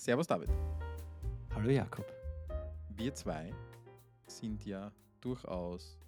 Servus 0.00 0.26
David. 0.26 0.48
Hallo 1.54 1.68
Jakob. 1.68 2.06
Wir 2.88 3.14
zwei 3.14 3.52
sind 4.26 4.64
ja 4.64 4.92
durchaus 5.20 5.98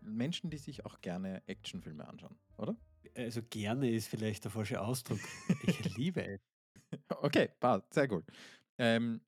Menschen, 0.00 0.48
die 0.48 0.56
sich 0.56 0.86
auch 0.86 1.02
gerne 1.02 1.42
Actionfilme 1.46 2.08
anschauen, 2.08 2.34
oder? 2.56 2.74
Also 3.14 3.42
gerne 3.42 3.90
ist 3.90 4.08
vielleicht 4.08 4.44
der 4.44 4.50
falsche 4.50 4.80
Ausdruck. 4.80 5.20
Ich 5.64 5.84
liebe 5.98 6.24
es. 6.26 6.40
Okay, 7.10 7.50
passt, 7.60 7.92
sehr 7.92 8.08
gut. 8.08 8.24
Ähm, 8.78 9.20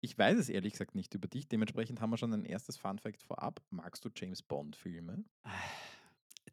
ich 0.00 0.16
weiß 0.16 0.38
es 0.38 0.48
ehrlich 0.48 0.74
gesagt 0.74 0.94
nicht 0.94 1.12
über 1.16 1.26
dich, 1.26 1.48
dementsprechend 1.48 2.00
haben 2.00 2.10
wir 2.10 2.18
schon 2.18 2.32
ein 2.32 2.44
erstes 2.44 2.76
Fun-Fact 2.76 3.20
vorab. 3.24 3.60
Magst 3.70 4.04
du 4.04 4.10
James 4.14 4.42
Bond-Filme? 4.42 5.24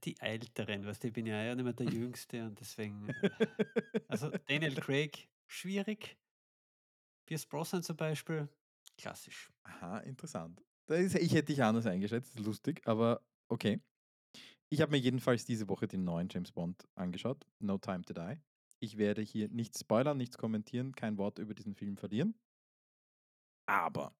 Die 0.04 0.20
älteren, 0.20 0.84
weißt 0.84 1.04
du, 1.04 1.10
ich 1.10 1.14
bin 1.14 1.28
ja 1.28 1.44
ja 1.44 1.54
nicht 1.54 1.64
mehr 1.64 1.74
der 1.74 1.86
Jüngste 1.94 2.44
und 2.44 2.60
deswegen. 2.60 3.08
äh, 3.10 3.30
Also 4.08 4.32
Daniel 4.48 4.74
Craig, 4.74 5.30
schwierig. 5.46 6.18
Pierce 7.28 7.46
Brosnan 7.46 7.84
zum 7.84 7.98
Beispiel, 7.98 8.48
klassisch. 8.98 9.52
Aha, 9.64 10.00
interessant. 10.00 10.64
Ist, 10.88 11.16
ich 11.16 11.34
hätte 11.34 11.54
dich 11.54 11.62
anders 11.62 11.86
eingeschätzt, 11.86 12.40
lustig, 12.40 12.82
aber 12.86 13.22
okay. 13.50 13.82
Ich 14.70 14.82
habe 14.82 14.92
mir 14.92 14.98
jedenfalls 14.98 15.46
diese 15.46 15.68
Woche 15.68 15.88
den 15.88 16.06
neuen 16.06 16.30
James 16.30 16.54
Bond 16.54 16.88
angeschaut, 16.96 17.46
No 17.60 17.78
Time 17.78 18.02
to 18.04 18.14
Die. 18.14 18.40
Ich 18.80 18.98
werde 18.98 19.22
hier 19.22 19.50
nichts 19.50 19.82
spoilern, 19.82 20.18
nichts 20.18 20.38
kommentieren, 20.38 20.96
kein 20.96 21.18
Wort 21.18 21.40
über 21.40 21.54
diesen 21.54 21.76
Film 21.76 21.98
verlieren. 21.98 22.34
Aber 23.68 24.16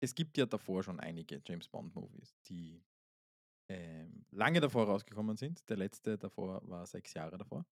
es 0.00 0.14
gibt 0.14 0.38
ja 0.38 0.46
davor 0.46 0.84
schon 0.84 1.00
einige 1.00 1.42
James 1.44 1.68
Bond-Movies, 1.68 2.36
die 2.48 2.84
ähm, 3.68 4.24
lange 4.30 4.60
davor 4.60 4.86
rausgekommen 4.86 5.36
sind. 5.36 5.68
Der 5.68 5.76
letzte 5.76 6.16
davor 6.16 6.60
war 6.68 6.86
sechs 6.86 7.14
Jahre 7.14 7.38
davor. 7.38 7.66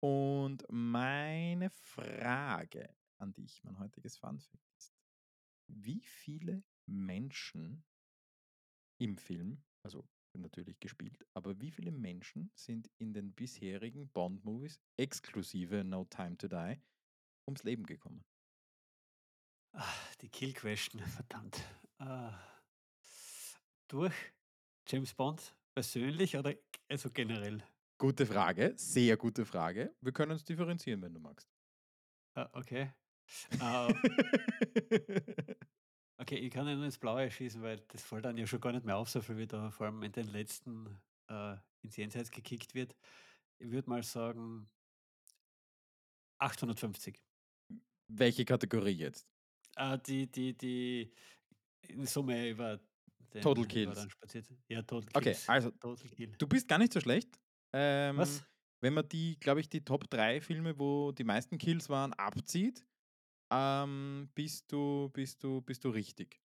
Und 0.00 0.64
meine 0.70 1.68
Frage 1.70 2.88
an 3.22 3.32
dich, 3.32 3.62
mein 3.64 3.78
heutiges 3.78 4.16
Funfact 4.16 4.68
ist, 4.76 4.92
wie 5.68 6.00
viele 6.02 6.62
Menschen 6.86 7.84
im 8.98 9.16
Film, 9.16 9.62
also 9.82 10.06
natürlich 10.34 10.80
gespielt, 10.80 11.24
aber 11.34 11.60
wie 11.60 11.70
viele 11.70 11.92
Menschen 11.92 12.50
sind 12.54 12.90
in 12.98 13.12
den 13.12 13.32
bisherigen 13.32 14.08
Bond-Movies 14.10 14.80
exklusive 14.96 15.84
No 15.84 16.04
Time 16.06 16.36
to 16.38 16.48
Die 16.48 16.80
ums 17.46 17.62
Leben 17.64 17.84
gekommen? 17.84 18.24
Ah, 19.74 19.94
Die 20.20 20.28
Kill 20.28 20.52
Question, 20.52 21.00
verdammt. 21.16 21.62
Ah, 21.98 22.34
Durch 23.88 24.14
James 24.88 25.14
Bond 25.14 25.54
persönlich 25.74 26.36
oder 26.36 26.54
also 26.88 27.10
generell? 27.10 27.62
Gute 27.98 28.26
Frage, 28.26 28.72
sehr 28.76 29.16
gute 29.16 29.44
Frage. 29.44 29.94
Wir 30.00 30.12
können 30.12 30.32
uns 30.32 30.44
differenzieren, 30.44 31.02
wenn 31.02 31.14
du 31.14 31.20
magst. 31.20 31.48
Ah, 32.34 32.48
Okay. 32.54 32.90
Äh, 33.60 33.94
Okay, 36.22 36.36
ich 36.36 36.52
kann 36.52 36.68
ja 36.68 36.76
nur 36.76 36.84
ins 36.84 36.98
Blaue 36.98 37.28
schießen, 37.28 37.60
weil 37.62 37.80
das 37.88 38.04
fällt 38.04 38.24
dann 38.24 38.36
ja 38.36 38.46
schon 38.46 38.60
gar 38.60 38.70
nicht 38.70 38.84
mehr 38.86 38.96
auf, 38.96 39.10
so 39.10 39.20
viel 39.20 39.36
wie 39.38 39.46
da 39.48 39.70
vor 39.72 39.86
allem 39.86 40.04
in 40.04 40.12
den 40.12 40.28
letzten 40.28 41.00
äh, 41.28 41.56
ins 41.80 41.96
Jenseits 41.96 42.30
gekickt 42.30 42.74
wird. 42.76 42.94
Ich 43.58 43.72
würde 43.72 43.90
mal 43.90 44.04
sagen 44.04 44.70
850. 46.38 47.20
Welche 48.08 48.44
Kategorie 48.44 48.92
jetzt? 48.92 49.26
Äh, 49.76 49.98
die, 50.06 50.30
die, 50.30 50.56
die 50.56 51.12
in 51.88 52.06
Summe 52.06 52.50
über 52.50 52.78
den 53.34 53.42
Total 53.42 53.66
Kills. 53.66 54.06
Ja, 54.68 54.82
Total 54.82 55.08
Okay, 55.14 55.22
Kills. 55.32 55.48
also 55.48 55.70
Total 55.72 56.08
Kill. 56.10 56.32
du 56.38 56.46
bist 56.46 56.68
gar 56.68 56.78
nicht 56.78 56.92
so 56.92 57.00
schlecht. 57.00 57.40
Ähm, 57.72 58.18
Was? 58.18 58.44
Wenn 58.80 58.94
man 58.94 59.08
die, 59.08 59.38
glaube 59.40 59.60
ich, 59.60 59.68
die 59.68 59.84
Top 59.84 60.08
3 60.10 60.40
Filme, 60.40 60.78
wo 60.78 61.10
die 61.10 61.24
meisten 61.24 61.58
Kills 61.58 61.88
waren, 61.88 62.12
abzieht, 62.14 62.84
ähm, 63.52 64.28
bist, 64.34 64.70
du, 64.72 65.10
bist, 65.12 65.42
du, 65.44 65.60
bist 65.60 65.84
du 65.84 65.90
richtig. 65.90 66.40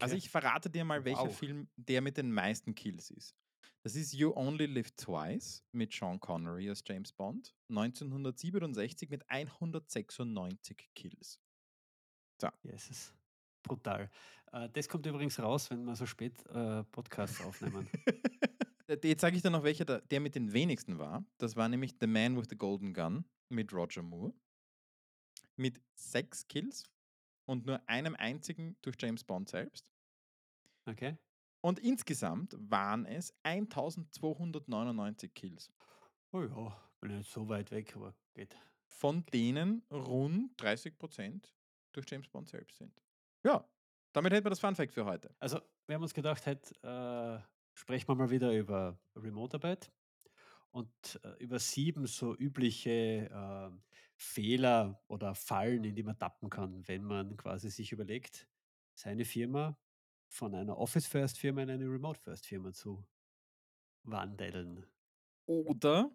Also 0.00 0.14
Okay. 0.14 0.18
ich 0.24 0.30
verrate 0.30 0.70
dir 0.70 0.84
mal, 0.84 1.04
welcher 1.04 1.26
Wow. 1.26 1.36
Film 1.38 1.68
der 1.76 2.00
mit 2.00 2.16
den 2.16 2.32
meisten 2.32 2.74
Kills 2.74 3.10
ist. 3.10 3.34
Das 3.82 3.94
ist 3.94 4.12
You 4.12 4.32
Only 4.34 4.66
Live 4.66 4.90
Twice 4.92 5.64
mit 5.72 5.92
Sean 5.92 6.18
Connery 6.20 6.68
als 6.68 6.82
James 6.86 7.12
Bond, 7.12 7.54
1967 7.70 9.08
mit 9.08 9.28
196 9.30 10.90
Kills. 10.94 11.40
Jesus. 12.62 13.12
Brutal. 13.62 14.10
Äh, 14.52 14.68
das 14.70 14.88
kommt 14.88 15.06
übrigens 15.06 15.38
raus, 15.40 15.70
wenn 15.70 15.84
wir 15.84 15.96
so 15.96 16.06
spät 16.06 16.44
äh, 16.46 16.84
Podcasts 16.84 17.40
aufnehmen. 17.40 17.88
Jetzt 19.02 19.20
sage 19.20 19.36
ich 19.36 19.42
dir 19.42 19.50
noch, 19.50 19.64
welcher 19.64 19.84
der, 19.84 20.00
der 20.02 20.20
mit 20.20 20.34
den 20.34 20.52
wenigsten 20.52 20.98
war. 20.98 21.24
Das 21.38 21.56
war 21.56 21.68
nämlich 21.68 21.94
The 22.00 22.06
Man 22.06 22.36
with 22.38 22.46
the 22.48 22.56
Golden 22.56 22.94
Gun 22.94 23.24
mit 23.50 23.72
Roger 23.72 24.02
Moore. 24.02 24.32
Mit 25.58 25.80
sechs 25.94 26.48
Kills 26.48 26.84
und 27.44 27.66
nur 27.66 27.86
einem 27.88 28.16
einzigen 28.16 28.76
durch 28.82 28.96
James 28.98 29.24
Bond 29.24 29.48
selbst. 29.48 29.86
Okay? 30.86 31.18
Und 31.60 31.78
insgesamt 31.80 32.54
waren 32.58 33.04
es 33.04 33.34
1299 33.42 35.34
Kills. 35.34 35.70
Oh 36.32 36.42
ja, 36.42 36.80
bin 37.00 37.16
nicht 37.16 37.30
so 37.30 37.48
weit 37.48 37.70
weg, 37.70 37.96
aber 37.96 38.14
geht. 38.34 38.56
Von 38.86 39.24
denen 39.26 39.82
rund 39.90 40.56
30% 40.60 41.42
durch 41.92 42.06
James 42.08 42.28
Bond 42.28 42.48
selbst 42.48 42.76
sind. 42.78 42.92
Ja, 43.44 43.68
damit 44.12 44.32
hätten 44.32 44.44
wir 44.46 44.50
das 44.50 44.60
Fun 44.60 44.74
Fact 44.74 44.94
für 44.94 45.04
heute. 45.04 45.34
Also, 45.38 45.60
wir 45.86 45.94
haben 45.94 46.02
uns 46.02 46.14
gedacht, 46.14 46.46
heute 46.46 46.74
äh, 46.82 47.40
sprechen 47.74 48.08
wir 48.08 48.14
mal 48.14 48.30
wieder 48.30 48.52
über 48.52 48.98
Remote-Arbeit 49.16 49.90
und 50.70 51.20
äh, 51.22 51.42
über 51.42 51.58
sieben 51.58 52.06
so 52.06 52.36
übliche 52.36 52.90
äh, 53.30 53.70
Fehler 54.18 55.02
oder 55.08 55.34
Fallen, 55.34 55.84
in 55.84 55.94
die 55.94 56.02
man 56.02 56.18
tappen 56.18 56.50
kann, 56.50 56.86
wenn 56.88 57.04
man 57.04 57.36
quasi 57.36 57.70
sich 57.70 57.92
überlegt, 57.92 58.48
seine 58.94 59.24
Firma 59.24 59.78
von 60.28 60.54
einer 60.54 60.76
Office-First-Firma 60.76 61.62
in 61.62 61.70
eine 61.70 61.86
Remote-First-Firma 61.86 62.72
zu 62.72 63.06
wandeln. 64.04 64.86
Oder 65.46 66.10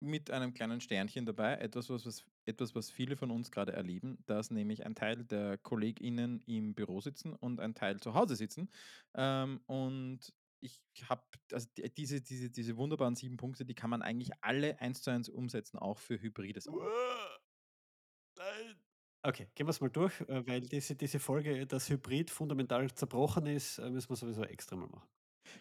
mit 0.00 0.30
einem 0.30 0.54
kleinen 0.54 0.80
Sternchen 0.80 1.26
dabei, 1.26 1.54
etwas 1.54 1.88
was, 1.88 2.04
was, 2.06 2.24
etwas, 2.44 2.74
was 2.74 2.90
viele 2.90 3.16
von 3.16 3.30
uns 3.30 3.50
gerade 3.50 3.72
erleben, 3.72 4.18
dass 4.26 4.50
nämlich 4.50 4.84
ein 4.84 4.94
Teil 4.94 5.24
der 5.24 5.58
KollegInnen 5.58 6.42
im 6.46 6.74
Büro 6.74 7.00
sitzen 7.00 7.34
und 7.34 7.60
ein 7.60 7.74
Teil 7.74 8.00
zu 8.00 8.14
Hause 8.14 8.36
sitzen. 8.36 8.70
Ähm, 9.14 9.60
und 9.66 10.34
ich 10.60 10.80
habe, 11.08 11.22
also 11.52 11.68
die- 11.76 11.92
diese, 11.94 12.20
diese, 12.22 12.50
diese 12.50 12.76
wunderbaren 12.76 13.14
sieben 13.16 13.36
Punkte, 13.36 13.64
die 13.64 13.74
kann 13.74 13.90
man 13.90 14.02
eigentlich 14.02 14.30
alle 14.42 14.80
eins 14.80 15.02
zu 15.02 15.10
eins 15.10 15.28
umsetzen, 15.28 15.78
auch 15.78 15.98
für 15.98 16.20
hybrides. 16.20 16.66
Nein. 18.36 18.80
Okay, 19.22 19.48
gehen 19.54 19.66
wir 19.66 19.70
es 19.70 19.80
mal 19.80 19.90
durch, 19.90 20.20
äh, 20.22 20.46
weil 20.46 20.60
diese, 20.60 20.94
diese 20.94 21.18
Folge, 21.18 21.66
das 21.66 21.88
Hybrid 21.90 22.30
fundamental 22.30 22.92
zerbrochen 22.94 23.46
ist, 23.46 23.78
äh, 23.78 23.90
müssen 23.90 24.10
wir 24.10 24.16
sowieso 24.16 24.44
extra 24.44 24.76
mal 24.76 24.86
machen. 24.88 25.08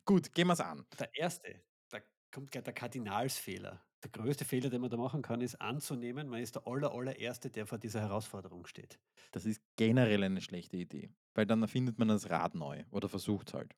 Gut, 0.06 0.34
gehen 0.34 0.48
wir 0.48 0.54
es 0.54 0.60
an. 0.60 0.86
Der 1.00 1.10
erste, 1.16 1.64
da 1.90 2.00
kommt 2.32 2.52
gleich 2.52 2.64
der 2.64 2.74
Kardinalsfehler. 2.74 3.86
Der 4.04 4.12
größte 4.12 4.46
Fehler, 4.46 4.70
den 4.70 4.82
man 4.82 4.90
da 4.92 4.98
machen 4.98 5.22
kann, 5.24 5.42
ist 5.42 5.56
anzunehmen, 5.56 6.28
man 6.28 6.42
ist 6.42 6.56
der 6.56 6.68
aller, 6.68 6.92
allererste, 6.92 7.50
der 7.50 7.66
vor 7.66 7.80
dieser 7.80 8.02
Herausforderung 8.02 8.68
steht. 8.68 9.00
Das 9.32 9.46
ist 9.46 9.62
generell 9.78 10.24
eine 10.24 10.42
schlechte 10.42 10.78
Idee, 10.78 11.12
weil 11.34 11.46
dann 11.48 11.62
erfindet 11.64 11.98
man 11.98 12.08
das 12.10 12.30
Rad 12.30 12.54
neu 12.56 12.84
oder 12.92 13.10
versucht 13.10 13.54
halt. 13.54 13.76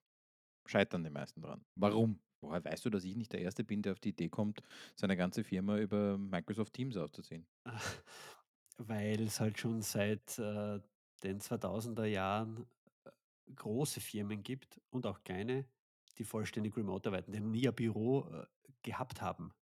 Scheitern 0.68 1.02
die 1.02 1.10
meisten 1.10 1.40
dran. 1.40 1.64
Warum? 1.74 2.20
Woher 2.40 2.64
weißt 2.64 2.84
du, 2.84 2.90
dass 2.90 3.04
ich 3.04 3.16
nicht 3.16 3.32
der 3.32 3.40
Erste 3.40 3.64
bin, 3.64 3.82
der 3.82 3.92
auf 3.92 4.00
die 4.00 4.10
Idee 4.10 4.28
kommt, 4.28 4.62
seine 4.94 5.16
ganze 5.16 5.42
Firma 5.42 5.78
über 5.78 6.18
Microsoft 6.18 6.72
Teams 6.74 6.96
aufzuziehen? 6.96 7.46
Weil 8.78 9.22
es 9.22 9.40
halt 9.40 9.58
schon 9.58 9.82
seit 9.82 10.38
äh, 10.38 10.80
den 11.24 11.40
2000er 11.40 12.04
Jahren 12.04 12.66
äh, 13.04 13.10
große 13.54 14.00
Firmen 14.00 14.42
gibt 14.42 14.80
und 14.90 15.06
auch 15.06 15.24
kleine, 15.24 15.64
die 16.18 16.24
vollständig 16.24 16.76
remote 16.76 17.08
arbeiten, 17.08 17.32
die 17.32 17.40
nie 17.40 17.66
ein 17.66 17.74
Büro 17.74 18.28
äh, 18.30 18.46
gehabt 18.82 19.20
haben. 19.20 19.52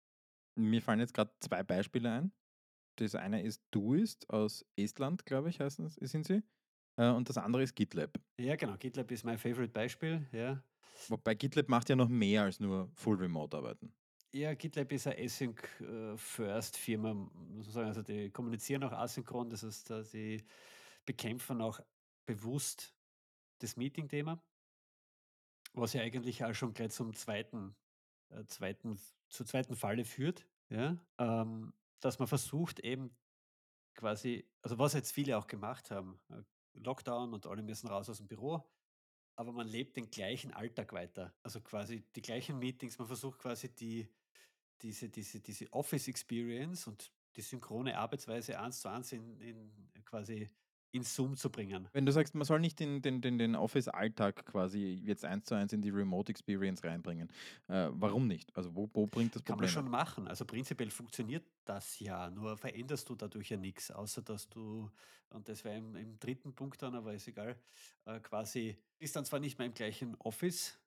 Mir 0.54 0.82
fallen 0.82 1.00
jetzt 1.00 1.14
gerade 1.14 1.32
zwei 1.40 1.62
Beispiele 1.62 2.10
ein. 2.10 2.32
Das 2.96 3.14
eine 3.14 3.42
ist 3.42 3.62
Doist 3.70 4.28
aus 4.30 4.66
Estland, 4.76 5.24
glaube 5.24 5.50
ich, 5.50 5.60
heißen, 5.60 5.88
sind 5.88 6.26
sie. 6.26 6.42
Äh, 6.96 7.08
Und 7.10 7.28
das 7.28 7.38
andere 7.38 7.62
ist 7.62 7.74
GitLab. 7.74 8.18
Ja, 8.38 8.56
genau. 8.56 8.76
GitLab 8.76 9.10
ist 9.10 9.24
mein 9.24 9.38
Favorite 9.38 9.72
Beispiel. 9.72 10.26
Ja. 10.32 10.62
Wobei 11.08 11.34
GitLab 11.34 11.68
macht 11.68 11.88
ja 11.88 11.96
noch 11.96 12.08
mehr 12.08 12.42
als 12.42 12.58
nur 12.60 12.90
Full 12.94 13.16
Remote 13.16 13.56
arbeiten. 13.56 13.92
Ja, 14.32 14.54
GitLab 14.54 14.92
ist 14.92 15.06
eine 15.06 15.18
Async-First-Firma, 15.18 17.14
muss 17.14 17.66
man 17.66 17.72
sagen. 17.72 17.88
Also 17.88 18.02
die 18.02 18.30
kommunizieren 18.30 18.82
auch 18.84 18.92
asynchron, 18.92 19.48
das 19.50 19.62
heißt, 19.62 19.90
äh, 19.90 20.02
sie 20.04 20.44
bekämpfen 21.04 21.60
auch 21.60 21.80
bewusst 22.26 22.94
das 23.60 23.76
Meeting-Thema, 23.76 24.42
was 25.72 25.92
ja 25.92 26.02
eigentlich 26.02 26.44
auch 26.44 26.54
schon 26.54 26.74
gleich 26.74 26.90
zum 26.90 27.14
zweiten, 27.14 27.74
äh, 28.30 28.44
zweiten, 28.46 28.98
zur 29.28 29.46
zweiten 29.46 29.76
Falle 29.76 30.04
führt, 30.04 30.46
ja? 30.68 30.98
ähm, 31.18 31.72
dass 32.00 32.18
man 32.18 32.28
versucht 32.28 32.80
eben 32.80 33.16
quasi, 33.94 34.46
also 34.62 34.78
was 34.78 34.92
jetzt 34.94 35.12
viele 35.12 35.38
auch 35.38 35.46
gemacht 35.46 35.90
haben, 35.90 36.20
äh, 36.30 36.42
Lockdown 36.84 37.34
und 37.34 37.46
alle 37.46 37.62
müssen 37.62 37.88
raus 37.88 38.08
aus 38.08 38.18
dem 38.18 38.28
Büro, 38.28 38.64
aber 39.36 39.52
man 39.52 39.68
lebt 39.68 39.96
den 39.96 40.10
gleichen 40.10 40.52
Alltag 40.52 40.92
weiter. 40.92 41.34
Also 41.42 41.60
quasi 41.60 42.04
die 42.14 42.22
gleichen 42.22 42.58
Meetings, 42.58 42.98
man 42.98 43.08
versucht 43.08 43.38
quasi 43.38 43.74
die, 43.74 44.08
diese, 44.82 45.08
diese, 45.08 45.40
diese 45.40 45.72
Office 45.72 46.08
Experience 46.08 46.86
und 46.86 47.12
die 47.36 47.42
synchrone 47.42 47.98
Arbeitsweise 47.98 48.58
eins 48.58 48.80
zu 48.80 48.88
eins 48.88 49.12
in 49.12 49.40
in 49.40 50.04
quasi 50.04 50.50
in 50.92 51.02
Zoom 51.02 51.36
zu 51.36 51.50
bringen. 51.50 51.88
Wenn 51.92 52.06
du 52.06 52.12
sagst, 52.12 52.34
man 52.34 52.44
soll 52.44 52.60
nicht 52.60 52.78
den 52.80 53.02
den 53.02 53.20
den 53.20 53.38
den 53.38 53.56
Office-Alltag 53.56 54.46
quasi 54.46 55.00
jetzt 55.04 55.24
eins 55.24 55.46
zu 55.46 55.54
eins 55.54 55.72
in 55.72 55.82
die 55.82 55.90
Remote 55.90 56.30
Experience 56.30 56.84
reinbringen. 56.84 57.28
Äh, 57.68 57.88
warum 57.92 58.26
nicht? 58.26 58.54
Also, 58.56 58.74
wo 58.74 58.90
wo 58.92 59.06
bringt 59.06 59.34
das 59.34 59.44
Kann 59.44 59.58
man 59.58 59.68
schon 59.68 59.88
machen. 59.88 60.26
Also, 60.28 60.44
prinzipiell 60.44 60.90
funktioniert 60.90 61.46
das 61.64 61.98
ja, 62.00 62.30
nur 62.30 62.56
veränderst 62.56 63.08
du 63.08 63.14
dadurch 63.14 63.50
ja 63.50 63.56
nichts, 63.56 63.90
außer 63.90 64.22
dass 64.22 64.48
du 64.48 64.90
und 65.30 65.48
das 65.48 65.64
wäre 65.64 65.76
im 65.76 65.94
im 65.96 66.18
3. 66.18 66.52
Punkt 66.52 66.82
dann, 66.82 66.94
aber 66.94 67.14
ist 67.14 67.28
egal, 67.28 67.56
äh, 68.06 68.20
quasi 68.20 68.76
bist 68.98 69.14
dann 69.16 69.24
zwar 69.24 69.38
nicht 69.40 69.58
mehr 69.58 69.66
im 69.66 69.74
gleichen 69.74 70.14
Office, 70.16 70.80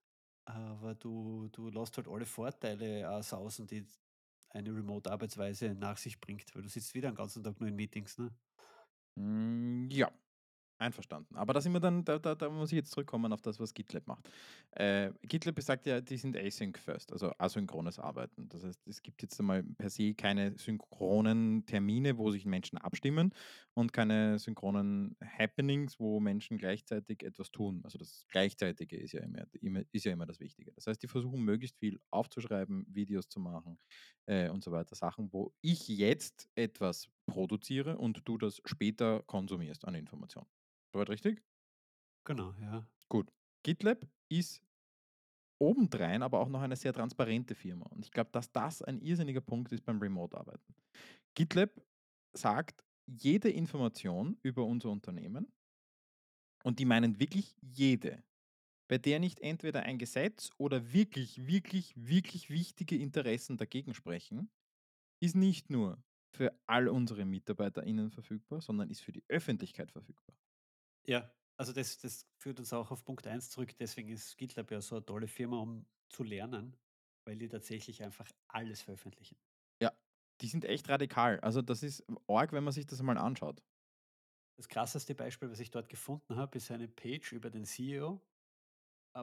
aber 0.45 0.95
du 0.95 1.47
du 1.51 1.69
lässt 1.69 1.97
halt 1.97 2.07
alle 2.07 2.25
Vorteile, 2.25 3.01
äh, 3.03 3.23
sausen, 3.23 3.67
die 3.67 3.85
eine 4.49 4.71
Remote-Arbeitsweise 4.75 5.75
nach 5.75 5.97
sich 5.97 6.19
bringt, 6.19 6.55
weil 6.55 6.63
du 6.63 6.69
sitzt 6.69 6.93
wieder 6.95 7.11
den 7.11 7.15
ganzen 7.15 7.43
Tag 7.43 7.59
nur 7.59 7.69
in 7.69 7.75
Meetings, 7.75 8.17
ne? 8.17 8.31
Hm, 9.19 9.89
ja. 9.91 10.11
Einverstanden. 10.81 11.37
Aber 11.37 11.53
da 11.53 11.61
sind 11.61 11.73
wir 11.73 11.79
dann 11.81 12.05
da 12.05 12.19
da 12.19 12.35
da 12.35 12.49
muss 12.49 12.71
ich 12.71 12.77
jetzt 12.77 12.91
zurückkommen 12.91 13.33
auf 13.33 13.41
das, 13.41 13.59
was 13.59 13.73
GitLab 13.73 14.07
macht. 14.07 14.29
Äh, 14.71 15.11
GitLab 15.23 15.55
besagt 15.55 15.85
ja, 15.87 16.01
die 16.01 16.17
sind 16.17 16.37
async 16.37 16.79
first, 16.79 17.13
also 17.13 17.31
asynchrones 17.37 17.99
Arbeiten. 17.99 18.49
Das 18.49 18.63
heißt, 18.65 18.87
es 18.87 19.01
gibt 19.03 19.21
jetzt 19.21 19.39
einmal 19.39 19.63
per 19.63 19.89
se 19.89 20.15
keine 20.15 20.57
synchronen 20.57 21.65
Termine, 21.67 22.17
wo 22.17 22.31
sich 22.31 22.45
Menschen 22.45 22.77
abstimmen 22.79 23.33
und 23.75 23.93
keine 23.93 24.39
synchronen 24.39 25.17
Happenings, 25.23 25.99
wo 25.99 26.19
Menschen 26.19 26.57
gleichzeitig 26.57 27.23
etwas 27.23 27.51
tun. 27.51 27.81
Also 27.85 27.97
das 27.99 28.25
Gleichzeitige 28.29 28.97
ist 28.97 29.13
ja 29.13 29.21
immer, 29.21 29.45
immer, 29.61 29.83
ist 29.93 30.05
ja 30.05 30.13
immer 30.13 30.27
das 30.27 30.41
Wichtige. 30.41 30.73
Das 30.73 30.87
heißt, 30.87 31.03
die 31.03 31.07
versuchen 31.07 31.41
möglichst 31.43 31.77
viel 31.79 31.99
aufzuschreiben, 32.11 32.85
Videos 32.89 33.29
zu 33.29 33.39
machen 33.39 33.79
äh, 34.27 34.49
und 34.49 34.63
so 34.63 34.71
weiter. 34.71 34.95
Sachen, 34.95 35.33
wo 35.33 35.53
ich 35.61 35.87
jetzt 35.87 36.49
etwas 36.55 37.09
produziere 37.29 37.97
und 37.97 38.27
du 38.27 38.37
das 38.37 38.61
später 38.65 39.23
konsumierst 39.23 39.85
an 39.85 39.95
Informationen. 39.95 40.47
Soweit 40.93 41.09
richtig? 41.09 41.43
Genau, 42.25 42.53
ja. 42.61 42.87
Gut. 43.09 43.31
GitLab 43.63 44.07
ist 44.29 44.61
obendrein 45.61 46.23
aber 46.23 46.39
auch 46.39 46.49
noch 46.49 46.61
eine 46.61 46.75
sehr 46.75 46.93
transparente 46.93 47.55
Firma. 47.55 47.85
Und 47.87 48.05
ich 48.05 48.11
glaube, 48.11 48.29
dass 48.31 48.51
das 48.51 48.81
ein 48.81 49.01
irrsinniger 49.01 49.41
Punkt 49.41 49.71
ist 49.71 49.83
beim 49.83 49.99
Remote-Arbeiten. 49.99 50.75
GitLab 51.35 51.71
sagt 52.35 52.85
jede 53.07 53.49
Information 53.49 54.37
über 54.43 54.65
unser 54.65 54.89
Unternehmen, 54.89 55.51
und 56.63 56.79
die 56.79 56.85
meinen 56.85 57.19
wirklich 57.19 57.55
jede, 57.61 58.23
bei 58.89 58.97
der 58.97 59.19
nicht 59.19 59.39
entweder 59.39 59.83
ein 59.83 59.97
Gesetz 59.97 60.49
oder 60.57 60.93
wirklich, 60.93 61.47
wirklich, 61.47 61.95
wirklich 61.95 62.49
wichtige 62.49 62.97
Interessen 62.97 63.57
dagegen 63.57 63.93
sprechen, 63.93 64.51
ist 65.21 65.35
nicht 65.35 65.69
nur 65.69 66.03
für 66.39 66.57
all 66.67 66.87
unsere 66.87 67.25
MitarbeiterInnen 67.25 68.11
verfügbar, 68.11 68.61
sondern 68.61 68.89
ist 68.89 69.01
für 69.01 69.11
die 69.11 69.25
Öffentlichkeit 69.27 69.91
verfügbar. 69.91 70.35
Ja, 71.07 71.33
also 71.57 71.73
das 71.73 71.97
das 71.99 72.27
führt 72.37 72.59
uns 72.59 72.71
auch 72.73 72.91
auf 72.91 73.03
Punkt 73.05 73.27
eins 73.27 73.49
zurück. 73.49 73.75
Deswegen 73.77 74.09
ist 74.09 74.37
GitLab 74.37 74.71
ja 74.71 74.81
so 74.81 74.95
eine 74.95 75.05
tolle 75.05 75.27
Firma, 75.27 75.57
um 75.59 75.87
zu 76.09 76.23
lernen, 76.23 76.77
weil 77.25 77.37
die 77.37 77.49
tatsächlich 77.49 78.03
einfach 78.03 78.31
alles 78.47 78.81
veröffentlichen. 78.81 79.37
Ja, 79.81 79.91
die 80.41 80.47
sind 80.47 80.63
echt 80.65 80.87
radikal. 80.89 81.39
Also, 81.41 81.61
das 81.61 81.83
ist 81.83 82.05
arg, 82.27 82.51
wenn 82.53 82.63
man 82.63 82.73
sich 82.73 82.85
das 82.85 83.01
mal 83.01 83.17
anschaut. 83.17 83.61
Das 84.57 84.67
krasseste 84.67 85.15
Beispiel, 85.15 85.49
was 85.49 85.59
ich 85.59 85.71
dort 85.71 85.89
gefunden 85.89 86.35
habe, 86.35 86.57
ist 86.57 86.69
eine 86.71 86.87
Page 86.87 87.31
über 87.31 87.49
den 87.49 87.65
CEO, 87.65 88.21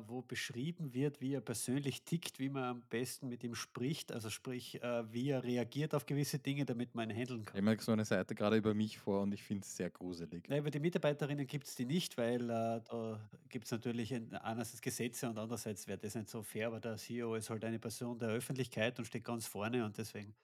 wo 0.07 0.23
beschrieben 0.23 0.93
wird, 0.95 1.21
wie 1.21 1.35
er 1.35 1.41
persönlich 1.41 2.03
tickt, 2.05 2.39
wie 2.39 2.49
man 2.49 2.65
am 2.65 2.83
besten 2.83 3.29
mit 3.29 3.43
ihm 3.45 3.55
spricht, 3.55 4.13
also 4.13 4.31
sprich, 4.31 4.83
äh, 4.83 5.13
wie 5.13 5.31
er 5.31 5.43
reagiert 5.45 5.95
auf 5.95 6.07
gewisse 6.07 6.39
Dinge, 6.39 6.65
damit 6.65 6.95
man 6.95 7.11
ihn 7.11 7.17
handeln 7.17 7.41
Ich 7.41 7.47
kann. 7.47 7.65
mir 7.65 7.79
so 7.81 7.93
eine 7.93 8.05
Seite 8.05 8.35
gerade 8.35 8.57
über 8.57 8.75
mich 8.75 8.99
vor 8.99 9.23
und 9.23 9.33
ich 9.33 9.43
finde 9.43 9.65
es 9.65 9.77
sehr 9.77 9.91
gruselig. 9.91 10.45
Na, 10.49 10.59
über 10.59 10.71
die 10.71 10.81
Mitarbeiterinnen 10.81 11.47
gibt 11.47 11.67
es 11.67 11.75
die 11.75 11.85
nicht, 11.87 12.17
weil, 12.19 12.43
äh, 12.51 12.81
da 12.83 13.29
gibt 13.49 13.67
es 13.67 13.71
natürlich 13.71 14.13
ein 14.15 14.35
einerseits 14.35 14.81
Gesetze 14.83 15.29
und 15.29 15.39
andererseits 15.39 15.87
wäre 15.87 15.99
das 15.99 16.15
nicht 16.15 16.29
so 16.29 16.43
fair, 16.43 16.69
aber 16.69 16.81
der 16.81 16.97
CEO 16.97 17.35
ist 17.35 17.51
halt 17.51 17.65
eine 17.65 17.79
Person 17.79 18.19
der 18.19 18.29
Öffentlichkeit 18.31 18.99
und 18.99 19.05
steht 19.07 19.25
ganz 19.25 19.47
vorne 19.47 19.85
und 19.85 19.97
deswegen 19.99 20.35